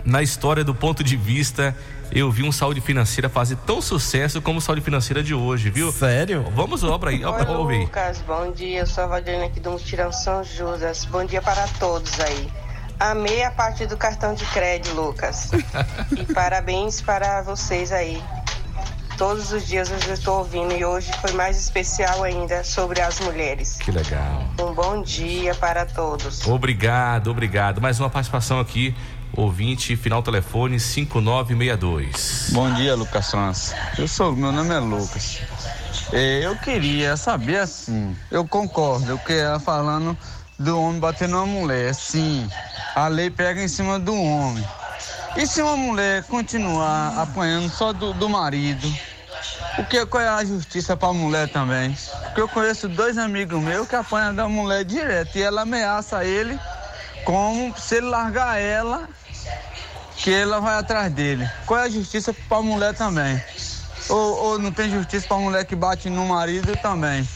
[0.05, 1.77] na história do ponto de vista
[2.13, 5.91] eu vi um saúde financeira fazer tão sucesso como o saúde financeira de hoje, viu?
[5.91, 6.45] Sério?
[6.55, 7.79] Vamos obra aí, obra, Oi.
[7.81, 8.81] Lucas, bom dia.
[8.81, 11.05] Eu sou a Valdirene aqui do Mutirão São Judas.
[11.05, 12.49] Bom dia para todos aí.
[12.99, 15.51] Amei a parte do cartão de crédito, Lucas.
[16.17, 18.23] e parabéns para vocês aí.
[19.19, 23.77] Todos os dias eu estou ouvindo e hoje foi mais especial ainda sobre as mulheres.
[23.77, 24.45] Que legal.
[24.61, 26.47] Um bom dia para todos.
[26.47, 27.81] Obrigado, obrigado.
[27.81, 28.95] Mais uma participação aqui,
[29.35, 32.49] ouvinte, final telefone 5962.
[32.53, 33.75] Bom dia, Lucas França.
[33.99, 35.41] Eu sou, meu nome é Lucas.
[36.13, 40.17] Eh, Eu queria saber assim, eu concordo, eu queria falando
[40.59, 42.47] do homem batendo uma mulher, sim.
[42.97, 44.67] A lei pega em cima do homem.
[45.37, 48.91] E se uma mulher continuar apanhando só do, do marido,
[49.79, 51.95] o que, qual é a justiça para a mulher também?
[52.25, 56.59] Porque eu conheço dois amigos meus que apanham da mulher direto e ela ameaça ele
[57.27, 59.07] como se ele largar ela,
[60.17, 61.47] que ela vai atrás dele.
[61.67, 63.39] Qual é a justiça para a mulher também?
[64.09, 67.29] Ou, ou não tem justiça para a mulher que bate no marido também?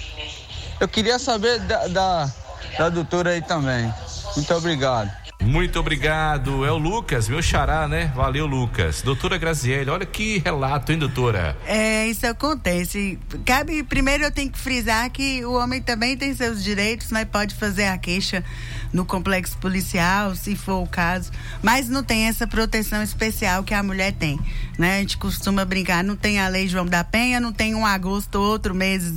[0.80, 2.30] Eu queria saber da, da,
[2.78, 3.92] da doutora aí também.
[4.34, 5.19] Muito obrigado.
[5.40, 6.64] Muito obrigado.
[6.64, 8.12] É o Lucas, meu xará, né?
[8.14, 9.02] Valeu, Lucas.
[9.02, 11.56] Doutora Graziele, olha que relato, hein, doutora?
[11.66, 13.18] É, isso acontece.
[13.44, 17.54] Cabe, primeiro eu tenho que frisar que o homem também tem seus direitos, mas pode
[17.54, 18.44] fazer a queixa
[18.92, 21.30] no complexo policial, se for o caso,
[21.62, 24.38] mas não tem essa proteção especial que a mulher tem,
[24.78, 24.96] né?
[24.96, 28.36] A gente costuma brincar, não tem a lei João da Penha, não tem um agosto
[28.36, 29.12] ou outro mês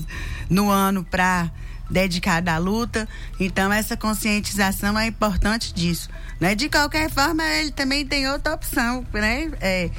[0.50, 1.52] no ano para
[1.94, 3.08] dedicada à luta.
[3.39, 6.56] Então essa conscientização é importante disso, né?
[6.56, 9.52] De qualquer forma, ele também tem outra opção, né?
[9.62, 9.89] É,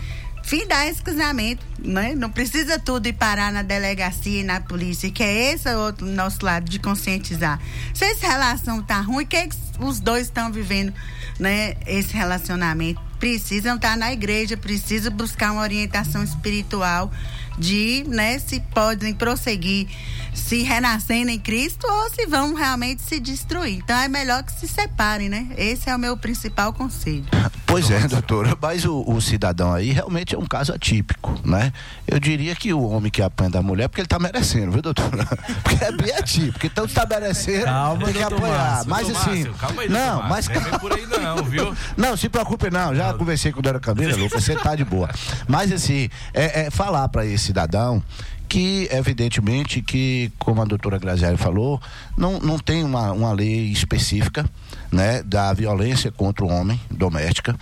[0.43, 2.15] findar esse casamento, né?
[2.15, 6.45] Não precisa tudo ir parar na delegacia e na polícia, que é esse outro nosso
[6.45, 7.59] lado de conscientizar.
[7.95, 10.93] Se essa relação tá ruim, o que, é que os dois estão vivendo,
[11.39, 11.77] né?
[11.87, 17.11] Esse relacionamento precisam estar na igreja, precisam buscar uma orientação espiritual
[17.59, 19.89] de, né, se podem prosseguir
[20.35, 23.79] se renascendo em Cristo ou se vão realmente se destruir.
[23.79, 25.49] Então é melhor que se separem, né?
[25.57, 27.25] Esse é o meu principal conselho.
[27.67, 31.73] Pois é, doutora, mas o, o, cidadão aí realmente é um caso atípico, né?
[32.07, 35.25] Eu diria que o homem que apanha da mulher, porque ele tá merecendo, viu, doutora?
[35.63, 38.85] Porque é bem atípico, então tá merecendo, calma, tem que apoiar.
[38.87, 41.75] Márcio, mas assim, calma aí, não, Márcio, mas não é por aí não, viu?
[41.97, 43.19] Não, se preocupe não, já não.
[43.19, 45.09] conversei com a Dora Camila, Lucas, você tá de boa.
[45.47, 48.03] Mas assim, é, é falar para esse cidadão
[48.49, 51.81] que evidentemente que, como a doutora Graziani falou,
[52.17, 54.49] não, não tem uma, uma lei específica
[54.93, 57.57] né, da violência contra o homem doméstica,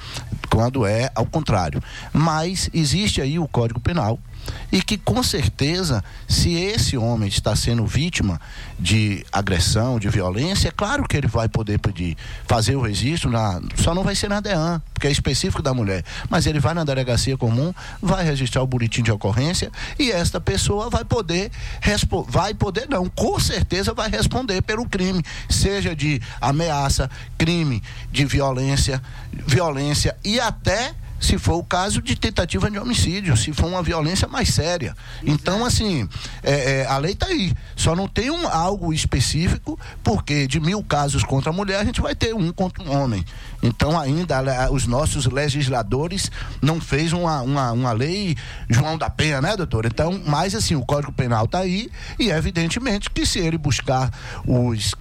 [0.51, 1.83] quando é ao contrário.
[2.13, 4.19] Mas existe aí o Código Penal,
[4.71, 8.41] e que com certeza, se esse homem está sendo vítima
[8.79, 12.17] de agressão, de violência, é claro que ele vai poder pedir
[12.47, 16.05] fazer o registro, na, só não vai ser na DEAN, porque é específico da mulher,
[16.31, 20.89] mas ele vai na delegacia comum, vai registrar o boletim de ocorrência e esta pessoa
[20.89, 21.51] vai poder
[22.29, 29.03] vai poder não, com certeza vai responder pelo crime, seja de ameaça, crime de violência,
[29.47, 34.27] violência e até se for o caso de tentativa de homicídio, se for uma violência
[34.27, 34.95] mais séria.
[35.23, 36.09] Então, assim,
[36.43, 37.55] é, é, a lei está aí.
[37.77, 42.01] Só não tem um, algo específico, porque de mil casos contra a mulher, a gente
[42.01, 43.25] vai ter um contra um homem.
[43.63, 44.43] Então, ainda
[44.73, 48.37] os nossos legisladores não fez uma, uma, uma lei
[48.69, 49.87] João da Penha, né, doutor?
[49.87, 54.11] Então, mas assim, o Código Penal está aí e, evidentemente, que se ele buscar
[54.45, 54.93] os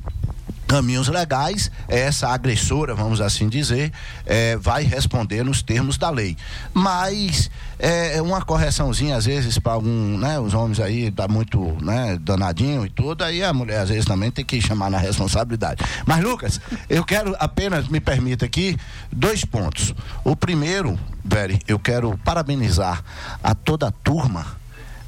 [0.71, 3.91] caminhos legais, essa agressora, vamos assim dizer,
[4.25, 6.37] é, vai responder nos termos da lei.
[6.73, 12.17] Mas é uma correçãozinha, às vezes, para algum, né, os homens aí tá muito, né,
[12.21, 15.83] danadinho e tudo, aí a mulher às vezes também tem que chamar na responsabilidade.
[16.05, 18.77] Mas, Lucas, eu quero apenas, me permita aqui,
[19.11, 19.93] dois pontos.
[20.23, 23.03] O primeiro, Veri, eu quero parabenizar
[23.43, 24.45] a toda a turma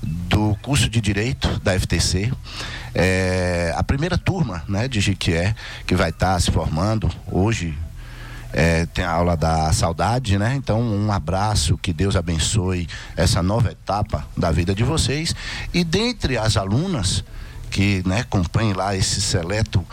[0.02, 2.34] do curso de Direito da FTC
[2.96, 7.78] é, a primeira turma né, de Jiquié, que vai estar tá se formando hoje,
[8.54, 10.54] é, tem a aula da saudade, né?
[10.56, 12.88] Então, um abraço, que Deus abençoe
[13.18, 15.36] essa nova etapa da vida de vocês.
[15.74, 17.24] E dentre as alunas
[17.72, 19.84] que né, acompanhem lá esse seleto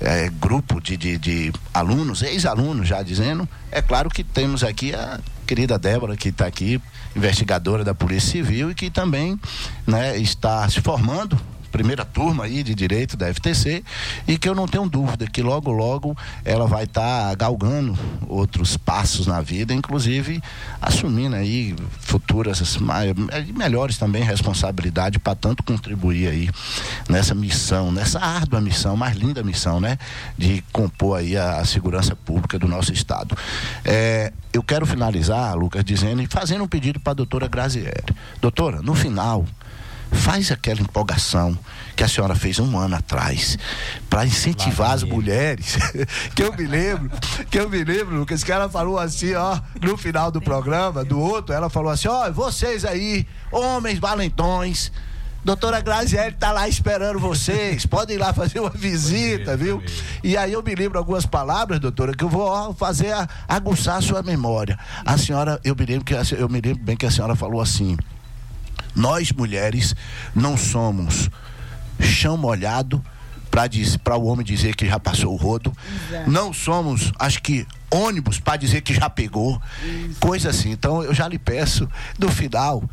[0.00, 5.18] é, grupo de, de, de alunos, ex-alunos já dizendo, é claro que temos aqui a
[5.44, 6.80] querida Débora, que está aqui,
[7.16, 9.40] investigadora da Polícia Civil e que também
[9.84, 11.36] né, está se formando
[11.76, 13.84] primeira turma aí de direito da FTC
[14.26, 17.94] e que eu não tenho dúvida que logo logo ela vai estar tá galgando
[18.26, 20.42] outros passos na vida, inclusive
[20.80, 22.78] assumindo aí futuras
[23.54, 26.50] melhores também responsabilidade para tanto contribuir aí
[27.10, 29.98] nessa missão, nessa árdua missão, mais linda missão, né,
[30.38, 33.36] de compor aí a, a segurança pública do nosso estado.
[33.84, 38.14] É, eu quero finalizar, Lucas, dizendo e fazendo um pedido para a doutora Grazieri.
[38.40, 39.44] Doutora, no final,
[40.12, 41.56] faz aquela empolgação
[41.94, 43.58] que a senhora fez um ano atrás
[44.08, 45.76] para incentivar as mulheres.
[46.34, 47.10] que eu me lembro,
[47.50, 51.18] que eu me lembro, Lucas, que ela falou assim, ó, no final do programa, do
[51.18, 54.92] outro, ela falou assim, ó, vocês aí, homens valentões,
[55.46, 57.86] doutora Graziele está lá esperando vocês.
[57.86, 59.82] Podem ir lá fazer uma visita, viu?
[60.22, 64.02] E aí eu me lembro algumas palavras, doutora, que eu vou fazer a, aguçar a
[64.02, 64.76] sua memória.
[65.04, 67.96] A senhora, eu me lembro que eu me lembro bem que a senhora falou assim:
[68.96, 69.94] nós mulheres
[70.34, 71.30] não somos
[72.00, 73.02] chão molhado
[74.04, 75.72] para o homem dizer que já passou o rodo.
[76.08, 76.30] Exato.
[76.30, 79.60] Não somos, acho que, ônibus para dizer que já pegou.
[80.20, 80.72] Coisa assim.
[80.72, 81.88] Então eu já lhe peço,
[82.18, 82.84] no final,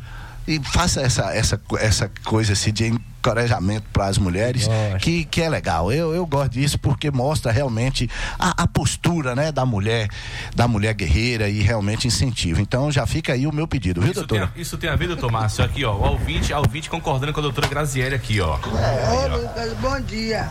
[0.46, 4.68] e faça essa, essa, essa coisa assim de encorajamento para as mulheres,
[5.00, 5.90] que, que é legal.
[5.90, 10.08] Eu, eu gosto disso porque mostra realmente a, a postura né, da mulher,
[10.54, 12.60] da mulher guerreira e realmente incentiva.
[12.60, 14.48] Então já fica aí o meu pedido, viu, Isso doutora?
[14.48, 15.64] tem, isso tem a ver, doutor Márcio?
[15.64, 18.58] Aqui, ó, o ouvinte, a ouvinte concordando com a doutora Graziele aqui, ó.
[18.58, 20.50] Ô Lucas, bom dia.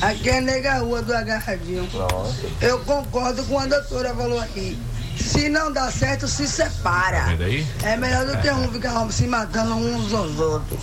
[0.00, 1.88] Aqui é Nega Rua do Agarradinho.
[2.60, 4.78] Eu concordo com a doutora falou aqui.
[5.16, 7.36] Se não dá certo, se separa.
[7.36, 7.66] Tá aí?
[7.82, 10.80] É melhor do que um ficar se matando uns aos outros.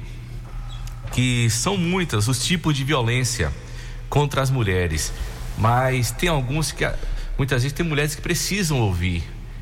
[1.11, 3.53] que são muitas os tipos de violência
[4.09, 5.13] contra as mulheres,
[5.57, 6.89] mas tem alguns que
[7.37, 9.21] muitas vezes tem mulheres que precisam ouvir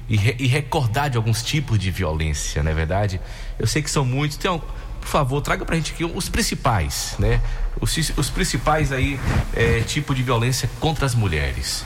[0.10, 3.22] e, e recordar de alguns tipos de violência, não é verdade?
[3.58, 4.44] Eu sei que são muitos.
[4.46, 4.60] Al-
[5.00, 7.40] por favor, traga pra gente aqui os principais, né?
[7.80, 9.18] Os, os principais aí
[9.56, 11.86] é, tipo de violência contra as mulheres.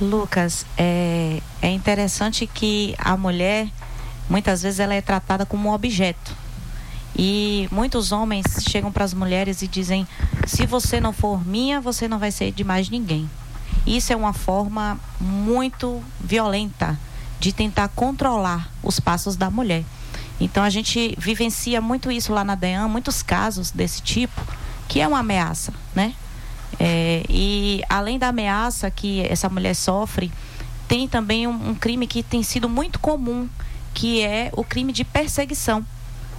[0.00, 3.68] Lucas, é, é interessante que a mulher,
[4.30, 6.32] muitas vezes, ela é tratada como um objeto.
[7.16, 10.06] E muitos homens chegam para as mulheres e dizem:
[10.46, 13.28] se você não for minha, você não vai ser de mais ninguém.
[13.86, 16.98] Isso é uma forma muito violenta
[17.44, 19.84] de tentar controlar os passos da mulher.
[20.40, 24.40] Então a gente vivencia muito isso lá na DEAN, muitos casos desse tipo,
[24.88, 26.14] que é uma ameaça, né?
[26.80, 30.32] É, e além da ameaça que essa mulher sofre,
[30.88, 33.46] tem também um, um crime que tem sido muito comum,
[33.92, 35.84] que é o crime de perseguição,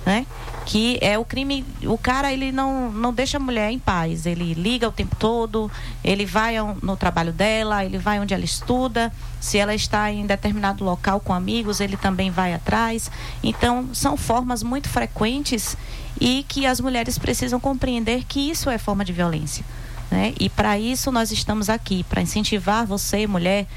[0.05, 0.25] né?
[0.65, 4.53] Que é o crime, o cara ele não, não deixa a mulher em paz, ele
[4.53, 5.69] liga o tempo todo,
[6.03, 10.83] ele vai no trabalho dela, ele vai onde ela estuda, se ela está em determinado
[10.83, 13.09] local com amigos, ele também vai atrás.
[13.43, 15.75] Então, são formas muito frequentes
[16.19, 19.65] e que as mulheres precisam compreender que isso é forma de violência.
[20.09, 20.33] Né?
[20.39, 23.67] E para isso nós estamos aqui, para incentivar você, mulher,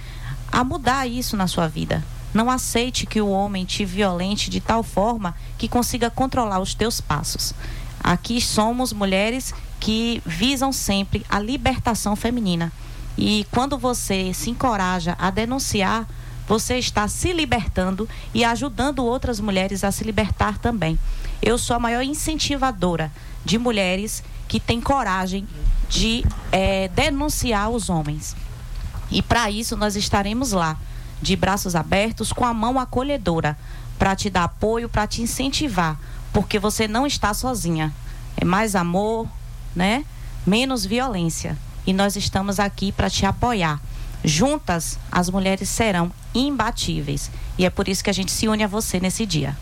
[0.53, 2.03] a mudar isso na sua vida.
[2.33, 7.01] Não aceite que o homem te violente de tal forma que consiga controlar os teus
[7.01, 7.55] passos.
[8.03, 12.73] Aqui somos mulheres que visam sempre a libertação feminina.
[13.17, 16.07] E quando você se encoraja a denunciar,
[16.47, 20.99] você está se libertando e ajudando outras mulheres a se libertar também.
[21.43, 23.13] Eu sou a maior incentivadora
[23.45, 25.47] de mulheres que têm coragem
[25.89, 28.35] de eh, denunciar os homens.
[29.11, 30.79] E para isso nós estaremos lá,
[31.21, 33.59] de braços abertos, com a mão acolhedora,
[33.99, 35.99] para te dar apoio, para te incentivar,
[36.33, 37.93] porque você não está sozinha.
[38.37, 39.27] É mais amor,
[39.75, 40.05] né?
[40.47, 41.57] Menos violência.
[41.87, 43.81] E nós estamos aqui para te apoiar.
[44.25, 47.31] Juntas, as mulheres serão imbatíveis.
[47.57, 49.57] E é por isso que a gente se une a você nesse dia.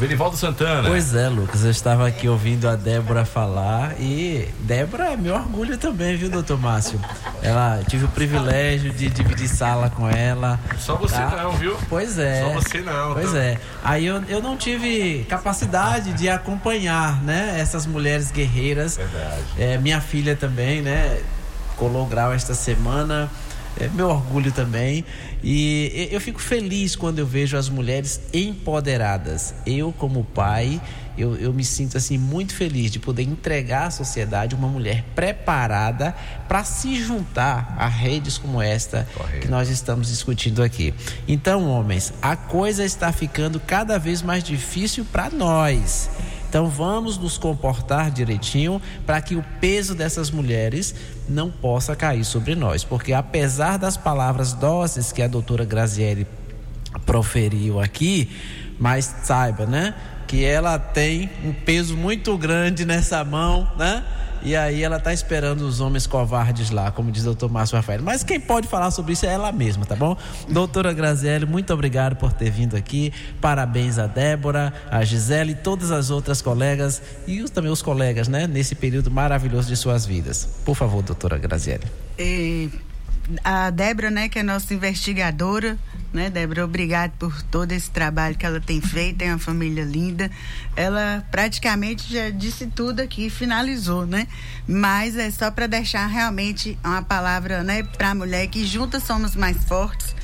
[0.00, 0.88] Verivaldo Santana.
[0.88, 5.76] Pois é, Lucas, eu estava aqui ouvindo a Débora falar e Débora é meu orgulho
[5.76, 6.98] também, viu, doutor Márcio?
[7.42, 10.58] Ela tive o privilégio de dividir sala com ela.
[10.78, 11.42] Só você tá?
[11.42, 11.76] não, viu?
[11.90, 12.40] Pois é.
[12.40, 13.12] Só você não.
[13.12, 13.38] Pois tá?
[13.40, 13.60] é.
[13.84, 18.96] Aí eu, eu não tive capacidade de acompanhar, né, essas mulheres guerreiras.
[18.96, 19.44] Verdade.
[19.58, 21.20] É, minha filha também, né,
[21.76, 23.28] colou grau esta semana.
[23.80, 25.04] É meu orgulho também.
[25.42, 29.54] E eu fico feliz quando eu vejo as mulheres empoderadas.
[29.64, 30.80] Eu, como pai,
[31.16, 36.14] eu, eu me sinto assim muito feliz de poder entregar à sociedade uma mulher preparada
[36.48, 39.06] para se juntar a redes como esta
[39.40, 40.94] que nós estamos discutindo aqui.
[41.26, 46.10] Então, homens, a coisa está ficando cada vez mais difícil para nós.
[46.50, 50.92] Então vamos nos comportar direitinho para que o peso dessas mulheres
[51.28, 56.26] não possa cair sobre nós, porque apesar das palavras doces que a doutora Graziele
[57.06, 58.28] proferiu aqui,
[58.80, 59.94] mas saiba, né,
[60.26, 64.02] que ela tem um peso muito grande nessa mão, né?
[64.42, 68.00] E aí ela tá esperando os homens covardes lá, como diz o doutor Márcio Rafael.
[68.02, 70.16] Mas quem pode falar sobre isso é ela mesma, tá bom?
[70.48, 73.12] Doutora Graziele, muito obrigado por ter vindo aqui.
[73.40, 78.28] Parabéns a Débora, a Gisele e todas as outras colegas e os- também os colegas,
[78.28, 78.46] né?
[78.46, 80.48] Nesse período maravilhoso de suas vidas.
[80.64, 81.84] Por favor, doutora Graziele.
[82.18, 82.70] E
[83.44, 85.78] a Débora, né, que é nossa investigadora,
[86.12, 86.64] né, Débora?
[86.64, 90.30] Obrigado por todo esse trabalho que ela tem feito, tem uma família linda.
[90.74, 94.26] Ela praticamente já disse tudo aqui, finalizou, né?
[94.66, 99.36] Mas é só para deixar realmente uma palavra, né, para a mulher que juntas somos
[99.36, 100.14] mais fortes,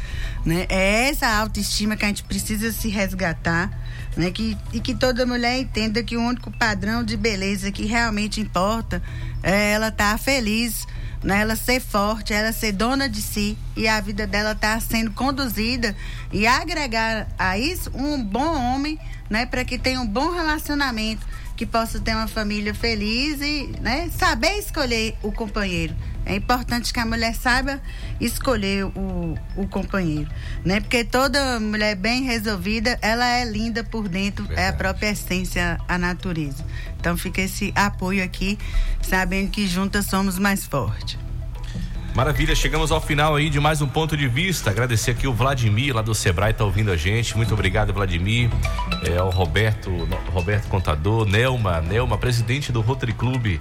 [0.45, 0.67] né?
[0.69, 3.85] É essa autoestima que a gente precisa se resgatar.
[4.17, 8.41] Né, que, e que toda mulher entenda que o único padrão de beleza que realmente
[8.41, 9.03] importa
[9.43, 10.87] é ela estar tá feliz,
[11.23, 14.81] né, ela ser forte, ela ser dona de si e a vida dela estar tá
[14.81, 15.97] sendo conduzida
[16.33, 18.99] e agregar a isso um bom homem,
[19.29, 21.27] né, para que tenha um bom relacionamento,
[21.57, 25.95] que possa ter uma família feliz e né, saber escolher o companheiro.
[26.27, 27.81] É importante que a mulher saiba
[28.21, 30.29] escolher o, o companheiro,
[30.65, 30.81] né?
[30.81, 34.67] Porque toda mulher bem resolvida, ela é linda por dentro, Verdade.
[34.67, 36.65] é a própria essência, a natureza.
[36.99, 38.59] Então fica esse apoio aqui,
[39.01, 41.26] sabendo que juntas somos mais fortes.
[42.17, 44.71] Maravilha, chegamos ao final aí de mais um ponto de vista.
[44.71, 47.37] Agradecer aqui o Vladimir lá do Sebrae tá ouvindo a gente.
[47.37, 48.49] Muito obrigado, Vladimir.
[49.05, 49.91] É o Roberto,
[50.33, 53.61] Roberto Contador, Nelma, Nelma, presidente do Rotary Clube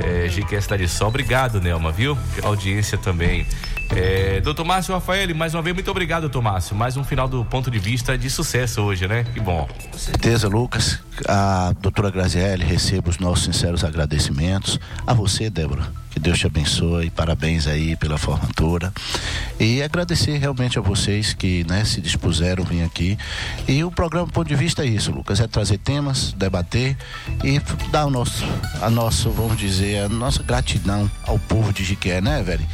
[0.00, 1.08] é, GQS Sol.
[1.08, 2.14] Obrigado, Nelma, viu?
[2.42, 3.46] Audiência também.
[3.90, 6.74] É, doutor Márcio Rafael, mais uma vez, muito obrigado, doutor Márcio.
[6.74, 9.24] Mais um final do ponto de vista de sucesso hoje, né?
[9.24, 9.68] Que bom.
[9.90, 11.00] Com certeza, Lucas.
[11.28, 14.78] A doutora Graziele, receba os nossos sinceros agradecimentos.
[15.06, 18.92] A você, Débora que Deus te abençoe, parabéns aí pela formatura.
[19.58, 23.18] E agradecer realmente a vocês que né, se dispuseram a vir aqui.
[23.66, 26.96] E o programa Ponto de Vista é isso, Lucas, é trazer temas, debater
[27.42, 28.44] e dar o nosso,
[28.80, 32.64] a nosso, vamos dizer, a nossa gratidão ao povo de Jiqué, né, velho?